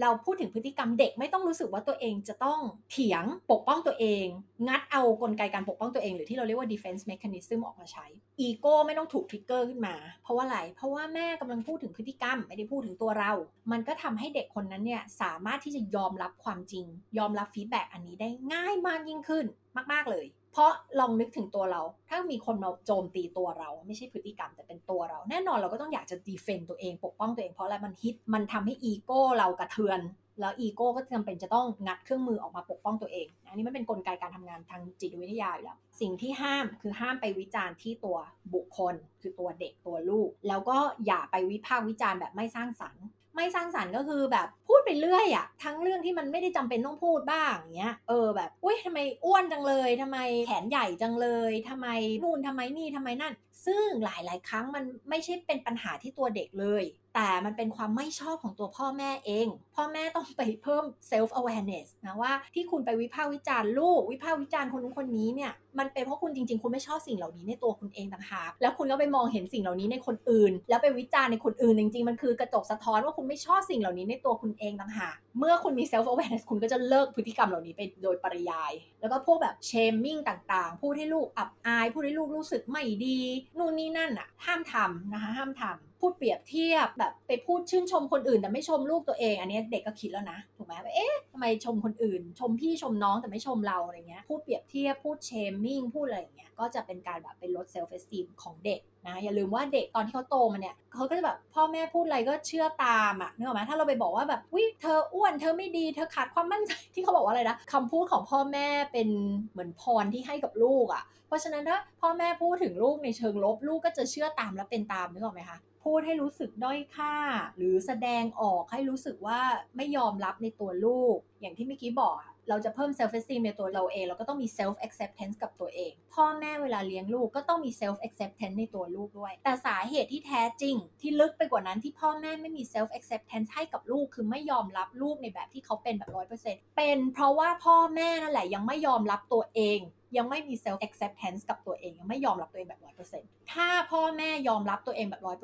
[0.00, 2.58] เราพูดถึงพฤติกรรมเด็กไม่ต้องรู้สึกว่าตัวเองจะต้อง
[2.90, 4.26] เถียงปกป้องตัวเอง
[4.66, 8.06] งัดเอากลไกการปกป้องตัวเอง หรือที่เราเรียกว่า defense mechanism ออกมาใช้
[8.40, 13.32] อีโก้ไม่ต้องถูก trigger ขึ้นมา เพราะว่าอะไรเพราะว่าแม่กำลังพูดถึงพฤติกรรมไม่ได้พูดถึงตัวเรา
[13.72, 16.86] มันก็ทำให้เด็กคนนั้นเนี่ยสามารถที่จะยอมรับความจริง
[17.18, 19.44] ยอมรับ feedback อันนี้ได้ง่ายมากยิ่งขึ้น
[19.92, 20.26] มาก ๆ เลย
[20.56, 30.00] เพราะลองนึกถึงตัวเรา ถ้ามีคนมาโจมตีตัวเรา ไม่ใช่พฤติกรรมแต่เป็นตัวเรา แน่นอนเราก็ต้องอยากจะ defend ตัวเองปกป้องตัวเองเพราะอะไรมันฮิตมันทำให้อีโก้เรากระเทือน
[30.40, 38.16] แล้วอีโก้ก็จำเป็นจะต้องงัดเครื่องมือออกมาปกป้องตัวเอง อันนี้มันเป็นนกลไกการทำงานทางจิตวิทยาอยู่แล้วสิ่งที่ห้ามคือห้ามไปวิจารณ์ที่ตัว
[38.54, 40.76] บุคคล คือตัวเด็กตัวลูก แล้วก็
[41.06, 43.04] อย่าไปวิพากษ์วิจารณ์แบบไม่สร้างสรรค์
[43.36, 51.88] ไม่สร้างสรรค์ก็คือแบบพูดไปเรื่อยอะทั้งเรื่องที่มันไม่ได้จำเป็นต้องพูดบ้างอย่างเงี้ยเออแบบอุ้ยทำไมอ้วนจังเลยทำไมแขนใหญ่จังเลยทำไม
[52.22, 53.34] นู่นทำไมนี่ทำไมนั่น
[53.66, 56.84] ซึ่งหลาย ๆ ครั้งมันไม่ใช่เป็นปัญหาที่ตัวเด็กเลย
[57.18, 59.46] แต่มันเป็นความไม่ชอบของตัวพ่อแม่เอง
[59.76, 81.86] พ่อแม่ต้องไปเพิ่ม self awareness นะว่าที่คุณไปวิพากษ์วิจารณ์ลูก วิพากษ์วิจารณ์คนนู้นคนนี้เนี่ยมันเป็นเพราะคุณจริงๆ คุณไม่ชอบสิ่งเหล่านี้ในตัวคุณเองต่างหากแล้วคุณก็ไปมองเห็นสิ่งเหล่านี้ในคนอื่น แล้วไปวิจารณ์ในคนอื่นจริงๆ มันคือกระจกสะท้อนว่าคุณไม่ชอบสิ่งเหล่านี้ในตัวคุณเองต่างหากเมื่อคุณมี self awareness คุณก็จะเลิกพฤติกรรมเหล่านี้ไปโดยปริยาย แล้วก็พวกแบบ shaming ต่างๆ พูดให้ลูกอับอาย
[81.94, 83.18] พูดให้ลูกรู้สึกไม่ดี
[83.58, 109.08] นู่นนี่นั่นอะห้ามทำนะคะห้ามทำ พูดเปรียบเทียบแบบไปพูดชื่นชมคนอื่น แต่ไม่ชมลูกตัวเอง อันนี้เด็กก็คิดแล้วนะถูกไหมว่าเอ๊ะทำไมชมคนอื่น ชมพี่ชมน้องแต่ไม่ชมเราอะไรเงี้ยพูดเปรียบเทียบพูด shaming พูดอะไรอย่างเงี้ยก็จะเป็นการแบบเป็นลด self-esteem ของเด็กนะอย่าลืมว่าเด็กตอนที่เขาโตมาเนี่ยเขาก็จะแบบพ่อแม่พูดอะไรก็เชื่อตามอะนึกออกไหมถ้าเราไปบอกว่าแบบวิเธออ้วนเธอไม่ดีเธอขาดความมั่นใจที่เขาบอกว่าอะไรนะคำพูดของพ่อแม่เป็น
[109.52, 117.14] เหมือนพรที่ให้กับลูกอะ เพราะฉะนั้นถ้าพ่อแม่พูดถึงลูกในเชิงลบลูกก็จะเชื่อตามและเป็นตามนึกออกไหมคะ พูดให้รู้สึกด้อยค่า
[117.56, 119.40] หรือแสดงออกให้รู้สึกว่า
[119.76, 122.16] ไม่ยอมรับในตัวลูก อย่างที่เมื่อกี้บอก
[122.48, 132.88] เราจะเพิ่ม self esteem ในตัวเราเอง เราก็ต้องมี self acceptance กับตัวเอง พ่อแม่เวลาเลี้ยงลูกก็ต้องมี self acceptance ในตัวลูกด้วย แต่สาเหตุที่แท้จริง ที่ลึกไปกว่านั้นที่พ่อแม่ไม่มี self
[132.98, 139.80] acceptance ให้กับลูกคือไม่ยอมรับลูกในแบบที่เขาเป็นแบบร้อยเปอร์เซ็นต์เป็นเพราะว่าพ่อแม่นั่นแหละยังไม่ยอมรับตัวเอง
[140.16, 145.34] ยังไม่มี self acceptance กับตัวเอง ยังไม่ยอมรับตัวเองแบบร้อยเปอร์เซ็นต์ถ้าพ่อแม่ยอมรับตัวเองแบบร้อ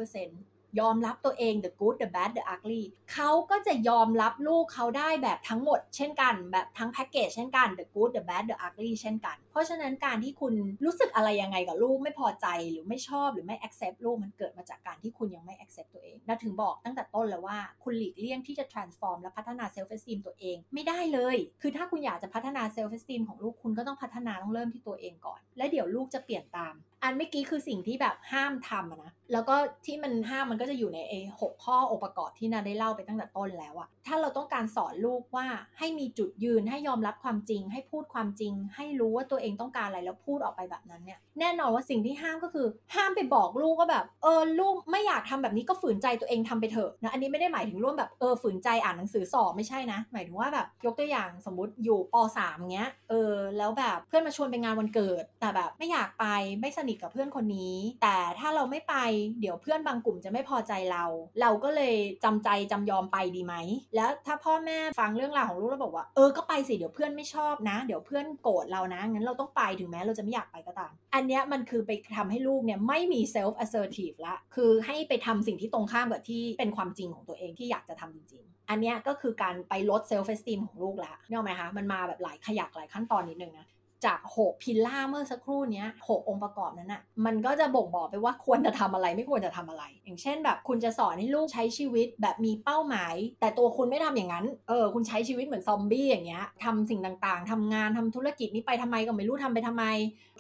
[0.81, 8.57] ยอมรับตัวเอง the good the bad the ugly เขาก็จะยอมรับลูกเขาได้แบบทั้งหมด เช่นกัน แบบทั้งแพ็กเกจเช่นกัน the good the bad the
[8.67, 10.55] ugly เช่นกัน เพราะฉะนั้นการที่คุณ
[10.85, 29.13] รู้สึกอะไรยังไงกับลูกไม่พอใจหรือไม่ชอบหรือไม่ accept ลูกมันเกิดมาจากการที่คุณยังไม่ accept ตัวเองน่าถึงบอกตั้งแต่ต้นแล้วว่าคุณหลีกเลี่ยงที่จะ transform และพัฒนา self esteem ตัวเองไม่ได้เลย คือถ้าคุณอยากจะพัฒนา self esteem ของลูกคุณก็ต้องพัฒนาต้องเริ่มที่ตัวเองก่อน และเดี๋ยวลูกจะเปลี่ยนตาม อันเมื่อกี้คือสิ่งที่แบบห้ามทำนะ
[29.33, 35.47] แล้วก็ที่มันห้ามมันก็จะอยู่ในไอ้หกข้อองค์ประกอบที่นาได้เล่าไปตั้งแต่ต้นแล้วอะถ้าเราต้องการสอนลูกว่า
[35.79, 56.25] ให้มีจุดยืนให้ยอมรับความจริง ให้พูดความจริง ให้รู้ว่าตัวเองต้องการอะไรแล้วพูดออกไปแบบนั้นเนี่ยแน่นอนว่าสิ่งที่ห้ามก็คือ ห้ามไปบอกลูกว่าแบบเออลูกไม่อยากทำแบบนี้ก็ฝืนใจตัวเองทำไปเถอะนะอันนี้ไม่ได้หมายถึงร่วมแบบเออฝืนใจอ่านหนังสือสอบไม่ใช่นะ หมายถึงว่าแบบยกตัวอย่างสมมติอยู่ป .3 เงี้ยเออแล้วแบบเพื่อนมาชวนไปงานวันเกิด แต่แบบไม่อยากไป
[56.61, 58.95] ไม่สนิทกับเพื่อนคนนี้ แต่ถ้าเราไม่ไป
[59.41, 61.05] เดี๋ยวเพื่อนบางกลุ่มจะไม่พอใจเรา
[61.41, 63.55] เราก็เลยจำใจจำยอมไปดีไหม
[63.97, 83.67] แล้วถ้าพ่อแม่ฟังเรื่องราวของลูกแล้วบอกว่าเออก็ไปสิเดี๋ยวเพื่อนไม่ชอบนะ เดี๋ยวเพื่อนโกรธเรานะงั้นเราต้องไปถึงแม้เราจะไม่อยากไปก็ตาม อันเนี้ยมันคือไปทำให้ลูกเนี่ยไม่มี self assertive ละคือให้ไปทำสิ่งที่ตรงข้ามกับที่เป็นความจริงของตัวเองที่อยากจะทำจริงๆ อันเนี้ยก็คือการไปลด self esteem ของลูกละเนี่ยไหมคะมันมาแบบหลายขยักหลายขั้นตอนนิดนึงนะ
[84.07, 99.85] จาก 6 พิลล่าเมื่อสักครู่นี้6องค์ประกอบนั้นอะ่ะมันก็จะบ่งบอกไปว่าควรจะทำอะไรไม่ควรจะทำอะไร อย่างเช่น แบบคุณจะสอนให้ลูกใช้ชีวิตแบบมีเป้าหมาย แต่ตัวคุณไม่ทำอย่างนั้น เออ คุณใช้ชีวิตเหมือนซอมบี้อย่างเงี้ยทำสิ่งต่างๆทำงานทำธุรกิจนี้ไปทำไมก็ไม่รู้ทำไปทำไม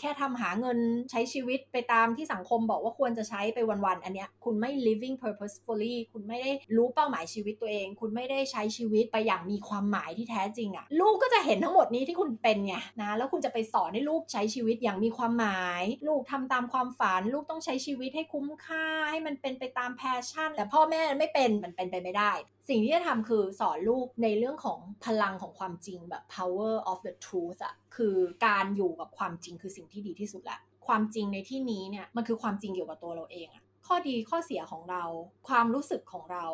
[0.00, 0.78] แค่ทำหาเงิน
[1.10, 22.32] ใช้ชีวิตไปตามที่สังคมบอกว่าควรจะใช้ไปวันๆ อันเนี้ยคุณไม่ living purposefully คุณไม่ได้รู้เป้าหมายชีวิตตัวเอง คุณไม่ได้ใช้ชีวิตไปอย่างมีความหมายที่แท้จริงอะลูกก็จะเห็นทั้งหมดนี้ที่คุณเป็นไงนะแล้วคุณจะไปสอนให้ลูกใช้ชีวิตอย่างมีความหมาย ลูกทำตามความฝัน ลูกต้องใช้ชีวิตให้คุ้มค่า ให้มันเป็นไปตามแพชชั่น แต่พ่อแม่ไม่เป็นมันเป็นไปไม่ได้
[22.68, 35.04] สิ่งที่จะทำคือสอนลูกในเรื่องของพลังของความจริงแบบ power of the truth อะคือการอยู่กับความจริงคือสิ่งที่ดีที่สุดละความจริงในที่นี้เนี่ยมันคือความจริงเกี่ยวกับตัวเราเองอะข้อดีข้อเสียของเรา
[35.48, 36.44] ความรู้สึกของเรา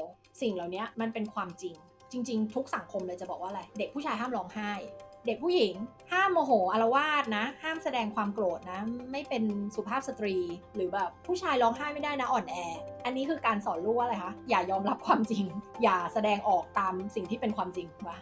[0.40, 1.76] สิ่งเหล่านี้มันเป็นความจริง
[2.12, 4.72] จริง ๆ ทุกสังคมเลยจะบอกว่าอะไร เด็กผู้ชายห้ามร้องไห้
[5.26, 5.74] เด็กผู้หญิง
[6.12, 8.80] ห้ามโมโหอาละวาดนะ ห้ามแสดงความโกรธนะ
[9.12, 9.42] ไม่เป็น
[9.74, 10.36] สุภาพสตรี
[10.74, 12.56] หรือแบบผู้ชายร้องไห้ไม่ได้นะอ่อนแอ
[13.04, 15.44] อันนี้คือการสอนลูกว่าอะไรคะ อย่ายอมรับความจริง
[15.82, 18.18] อย่าแสดงออกตามสิ่งที่เป็นความจริงวะ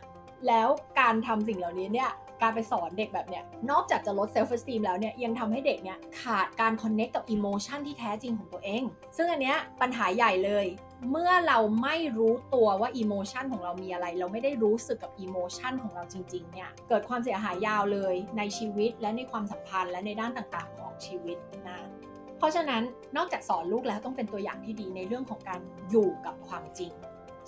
[0.48, 0.68] แล้ว
[1.00, 2.10] การทำสิ่งเหล่านี้เนี่ย
[2.42, 8.82] การไปสอนเด็กแบบเนี้ยนอกจากจะลด self-esteem แล้วเนี่ยยังทำให้เด็กเนี่ยขาดการ connect กับ emotion ที่แท้จริงของตัวเอง
[9.16, 10.66] ซึ่งอันเนี้ยปัญหาใหญ่เลย
[11.10, 21.36] เมื่อเราไม่รู้ตัวว่าอิโมชันของเรามีอะไร เราไม่ได้รู้สึกกับอิโมชันของเราจริงๆเนี่ยเกิดความเสียหายยาวเลยในชีวิตและในความสัมพันธ์และในด้านต่างๆของชีวิต
[21.68, 21.78] นะ
[22.38, 22.82] เพราะฉะนั้น
[23.16, 26.92] นอกจากสอนลูกแล้วต้องเป็นตัวอย่างที่ดีในเรื่องของการอยู่กับความจริง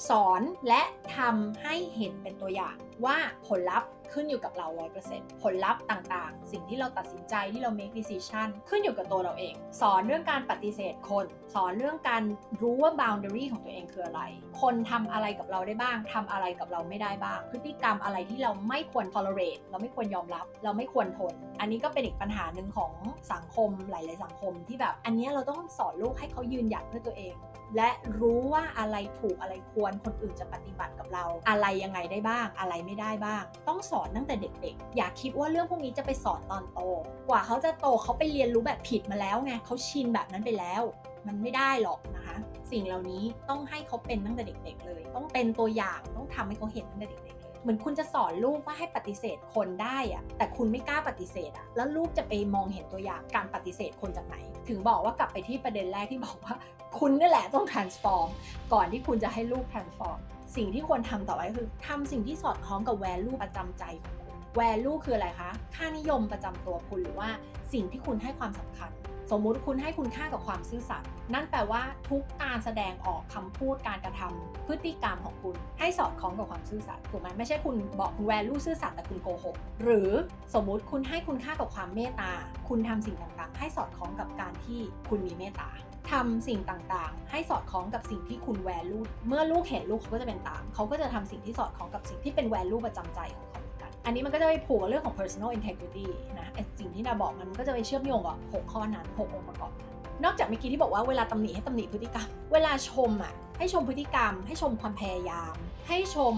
[0.09, 0.83] สอนและ
[1.17, 4.67] ทำให้เห็นเป็นตัวอย่างว่าผลลัพธ์ ขึ้นอยู่กับเรา
[5.05, 12.23] 100%ผลลัพธ์ต่างๆ สิ่งที่เราตัดสินใจที่เรา make decision ขึ้นอยู่กับตัวเราเอง สอนเรื่องการปฏิเสธคน สอนเรื่องการ
[12.63, 14.23] รู้ว่า boundary ของตัวเองคืออะไร
[14.61, 22.93] คนทำอะไรกับเราได้บ้างทำอะไรกับเราไม่ได้บ้าง พฤติกรรมอะไรที่เราไม่ควร tolerate เราไม่ควรยอมรับ เราไม่ควรทน อันนี้ก็เป็นอีกปัญหาหนึ่งของ
[23.33, 27.37] สังคมหลาย ๆ สังคมที่แบบ อันนี้เราต้องสอนลูกให้เขายืนหยัดเพื่อตัวเอง
[27.77, 27.91] และ
[28.21, 36.81] รู้ว่าอะไรถูกอะไรควรคนอื่นจะปฏิบัติกับเรา อะไรยังไงได้บ้าง อะไรไม่ได้บ้าง ต้องสอนตั้งแต่เด็กๆ อย่าคิดว่าเรื่องพวกนี้จะไปสอนตอนโต
[37.29, 40.83] กว่าเขาจะโตเขาไปเรียนรู้แบบผิดมาแล้วไงเขาชินแบบนั้นไปแล้ว
[41.27, 42.37] มันไม่ได้หรอกนะคะ
[42.71, 54.37] สิ่งเหล่านี้ต้องให้เขาเป็นตั้งแต่เด็ก ๆ เลย ต้องเป็นตัวอย่างต้องทำให้เขาเห็นตั้งแต่เด็กๆเลยเหมือนคุณจะสอนลูกว่าให้ปฏิเสธคนได้อะแต่คุณไม่กล้าปฏิเสธอะแล้วลูกจะไปมองเห็นตัวอย่างการปฏิเสธคนจากไหน
[54.69, 56.55] ถึงบอกว่ากลับไปที่ประเด็นแรกที่บอกว่า
[56.99, 58.29] คุณนี่แหละต้อง transform
[58.73, 60.19] ก่อนที่คุณจะให้ลูก transform
[60.57, 67.29] สิ่งที่ควรทำต่อไปคือทำสิ่งที่สอดคล้องกับ value ประจำใจของคุณ value คืออะไรคะ ค่านิยมประจำตัวคุณหรือว่า
[67.73, 68.91] สิ่งที่คุณให้ความสำคัญ
[69.31, 80.11] สมมุติคุณให้คุณค่ากับความซื่อสัตย์นั่นแปลว่าทุกการแสดงออกคำพูดการกระทำพฤติกรรมของคุณ ให้สอดคล้องกับความซื่อสัตย์ถูกไหมไม่ใช่คุณบอกคุณ value ซื่อสัตย์แต่คุณโกหกหรือ
[80.55, 82.33] สมมุติคุณให้คุณค่ากับความเมตตา
[82.69, 85.71] คุณทำสิ่งต่างๆ ให้สอดคล้องกับการที่คุณมีเมตตา
[86.11, 93.63] ทำสิ่งต่างๆ ให้สอดคล้องกับสิ่งที่คุณ value เมื่อลูกเห็นลูกเขาก็จะเป็นตาม เขาก็จะทำสิ่งที่สอดคล้องกับสิ่งที่เป็น value ประจำใจของเขา
[94.05, 99.91] อันนี้มันก็จะไปผูกกับเรื่องของ personal integrity นะสิ่งที่ดาบอกมันก็จะไปเชื่อมโยงกับ6ข้อนั้น6องค์ประกอบนั้น
[100.25, 105.55] นอกจากเมื่อกี้ที่บอกว่าเวลาตำหนิให้ตำหนิพฤติกรรม เวลาชมอะให้ชมพฤติกรรม ให้ชมความพยายาม
[105.89, 106.35] ให้ชม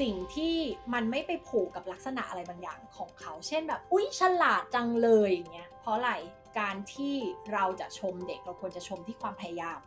[0.00, 0.54] สิ่งที่
[0.92, 6.12] มันไม่ไปผูกกับลักษณะอะไรบางอย่างของเขา เช่นแบบ อุ๊ยฉลาดจังเลยอย่างเงี้ยเพราะอะไร
[6.58, 7.14] การที่
[7.52, 9.78] เราจะชมเด็กเราควรจะชมที่ความพยายาม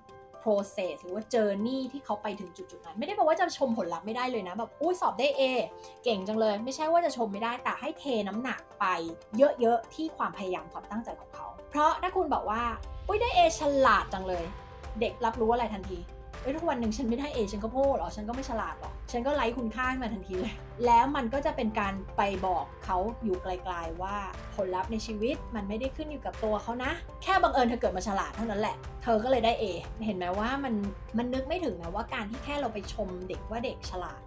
[0.43, 5.41] process หรือว่า journey ที่เขาไปถึงจุดๆนั้น ไม่ได้บอกว่าจะชมผลลัพธ์ไม่ได้เลยนะ แบบอุ้ยสอบได้ A
[6.03, 8.85] เก่งจังเลย ไม่ใช่ว่าจะชมไม่ได้แต่ให้เทน้ำหนักไป
[9.37, 12.61] เยอะๆ ที่ความพยายามความตั้งใจของเขา เพราะถ้าคุณบอกว่า
[13.07, 14.45] อุ้ยได้ A ฉลาดจังเลย
[14.99, 15.99] เด็กรับรู้อะไรทันที
[16.41, 20.53] เอ้ยทุกวันหนึ่งฉันไม่ได้เอฉันก็โง่หรอฉันก็ไม่ฉลาดหรอกฉันก็ไร้คุณค่าขึ้นมาทันทีเลย
[20.85, 24.15] แล้วมันก็จะเป็นการไปบอกเขาอยู่ไกลๆว่า
[24.55, 26.91] ผลลัพธ์ในชีวิตมันไม่ได้ขึ้นอยู่กับตัวเขานะ
[27.23, 29.63] แค่บังเอิญเธอเกิดมาฉลาดเท่านั้นแหละ เธอก็เลยได้ A
[30.05, 30.73] เห็นไหมว่ามัน
[31.17, 34.21] มันนึกไม่ถึงนะว่าการที่แค่เราไปชมเด็กว่าเด็กฉลาด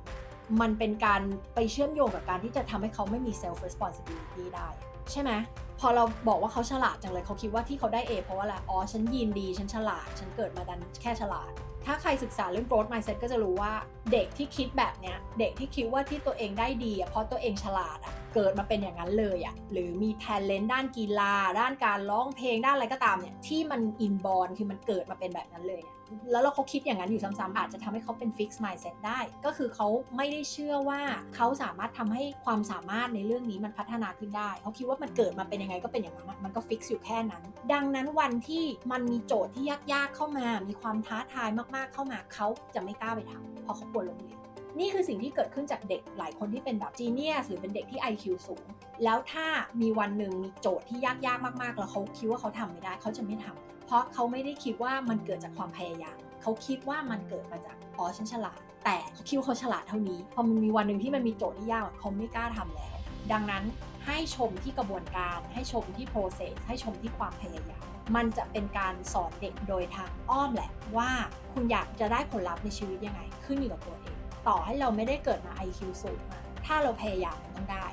[0.60, 1.22] มันเป็นการ
[1.54, 4.68] ไปเชื่อมโยงกับการที่จะทำให้เขาไม่มี self responsibility ได้
[5.12, 5.32] ใช่ไหม
[5.80, 11.50] พอเราบอกว่าเขาฉลาดจังเลยเขาคิดว่าที่เขาได้ A เพราะว่าอะไรอ๋อฉันยีนดีฉันฉลาด ฉันเกิดมาดันแค่ฉลาด
[11.86, 13.72] ถ้าใครศึกษาเรื่อง growth mindset ก็จะรู้ว่า
[14.12, 25.96] เด็กที่คิดแบบเนี้ยเด็กที่คิดว่าที่ตัวเองได้ดีเพราะตัวเองฉลาดอะเกิดมาเป็นอย่างนั้นเลยอะหรือมี talent ด้านกีฬา ด้านการร้องเพลงด้านอะไรก็ตามเนี่ยที่มัน inborn คือมันเกิดมาเป็นแบบนั้นเลยเนี่ย
[26.30, 29.86] แล้วเราเขาคิดอย่างนั้นอยู่ซ้ำๆอาจจะทำให้เขาเป็น fix mindset ได้ ก็คือเขา
[30.16, 31.00] ไม่ได้เชื่อว่า
[31.36, 37.42] เขาสามารถทำให้ความสามารถในเรื่องนี้มันพัฒนาขึ้นได้ เขาคิดว่ามันเกิดมาเป็นยังไงก็เป็นอย่างนั้นมันก็ fix อยู่แค่นั้น
[37.72, 44.40] ดังนั้นวันที่มันมีโจทย์ที่ยากๆเข้ามา มีความท้าทายมากๆเข้ามาเขาจะไม่กล้าไปทำเพราะเขากลัวล้มเหลว
[44.78, 48.64] นี่คือสิ่งที่เกิดขึ้นจากเด็กหลายคนที่เป็นแบบ genius หรือเป็นเด็กที่ IQ สูง
[49.04, 49.46] แล้วถ้า
[49.80, 62.96] มีวันหนึ่งมีโจทย์ที่ยากๆมากๆ แล้วเขาคิดว่าเขาทำไม่ได้ เขาจะไม่ทำ เพราะเขาไม่ได้คิดว่ามันเกิดจากความพยายามเขาคิดว่ามันเกิดมาจากอ๋อฉันฉลาด แต่เขาคิดว่าเขาฉลาดเท่านี้พอมันมีวันหนึ่งที่มันมีโจทย์ที่ยากเขาไม่กล้าทำแล้ว
[63.32, 63.64] ดังนั้น
[64.06, 67.84] ให้ชมที่กระบวนการ ให้ชมที่ process ให้ชมที่ความพยายาม
[68.16, 71.10] มันจะเป็นการสอนเด็กโดยทางอ้อมแหละว่า
[71.52, 74.16] คุณอยากจะได้ผลลัพธ์ในชีวิตยังไง ขึ้นอยู่กับตัวเอง
[74.48, 77.86] ต่อให้เราไม่ได้เกิดมา IQ สูงมาถ้าเราพยายามมันต้องได้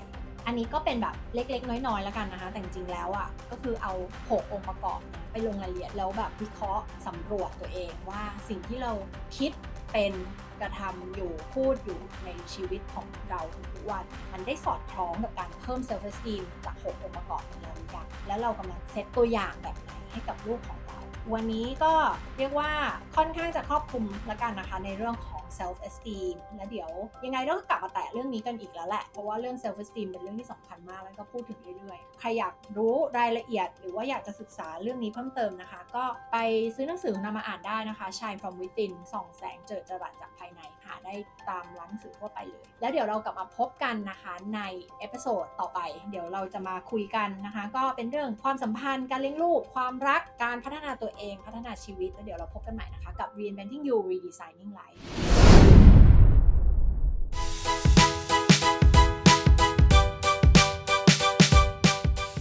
[0.48, 3.94] อันนี้ก็เป็นแบบเล็กๆ น้อยๆแล้วกันนะคะ แต่จริงๆแล้วอะ่ะก็คือเอา
[4.28, 8.92] 6 องค์ประกอบนะไปลงรายละเอียดแล้วแบบวิเคราะห์สำรวจตัวเองว่าสิ่งที่เรา
[9.38, 9.52] คิด
[9.94, 10.14] เป็น
[10.62, 13.42] กระทำอยู่พูดอยู่ในชีวิตของเรา
[13.74, 21.00] ทุกวัน มันได้สอดคล้องกับการเพิ่ม self esteem จาก 6 องค์ประกอบนี้หรือยังแล้วเรากำลังเซตตัวอย่างแบบไหนให้กับลูกของเรา
[21.34, 21.94] วันนี้ก็
[22.38, 22.72] เรียกว่า
[23.16, 26.92] ค่อนข้างจะครอบคลุมแล้วกันนะคะในเรื่องของ self esteem และเดี๋ยว
[27.26, 36.38] ยังไงเราก็กลับมาแตะเรื่องนี้กันอีกแล้วแหละ เพราะว่าเรื่อง self esteem เป็นเรื่องที่สำคัญมากแล้วก็พูดถึงเรื่อยๆ ใครอยากรู้รายละเอียด หรือว่าอยากจะศึกษาเรื่องนี้เพิ่มเติมนะคะ ก็ไป
[36.76, 41.14] ซื้อหนังสือนำมาอ่านได้นะคะ Shine from within ส่องแสงเจิดจรัสจากภายใน หาได้
[41.50, 44.62] ตามร้านหนังสือทั่วไปเลย แล้วเดี๋ยวเรากลับมาพบกันนะคะใน
[45.00, 45.80] episode ต่อไป
[46.10, 55.02] เดี๋ยวเราจะมาคุยกันนะคะ ก็เป็นเรื่องความสัมพันธ์การเลี้ยงลูก ความรักการพัฒนาตัวเองพัฒนาชีวิตแล้วเดี๋ยวเราพบกันใหม่นะคะกับ Reinventing You Redesigning Life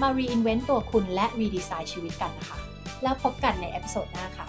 [0.00, 2.58] มา reinvent ตัวคุณและ redesign ชีวิตกันนะคะ
[3.02, 4.46] แล้วพบกันใน episode หน้าค่ะ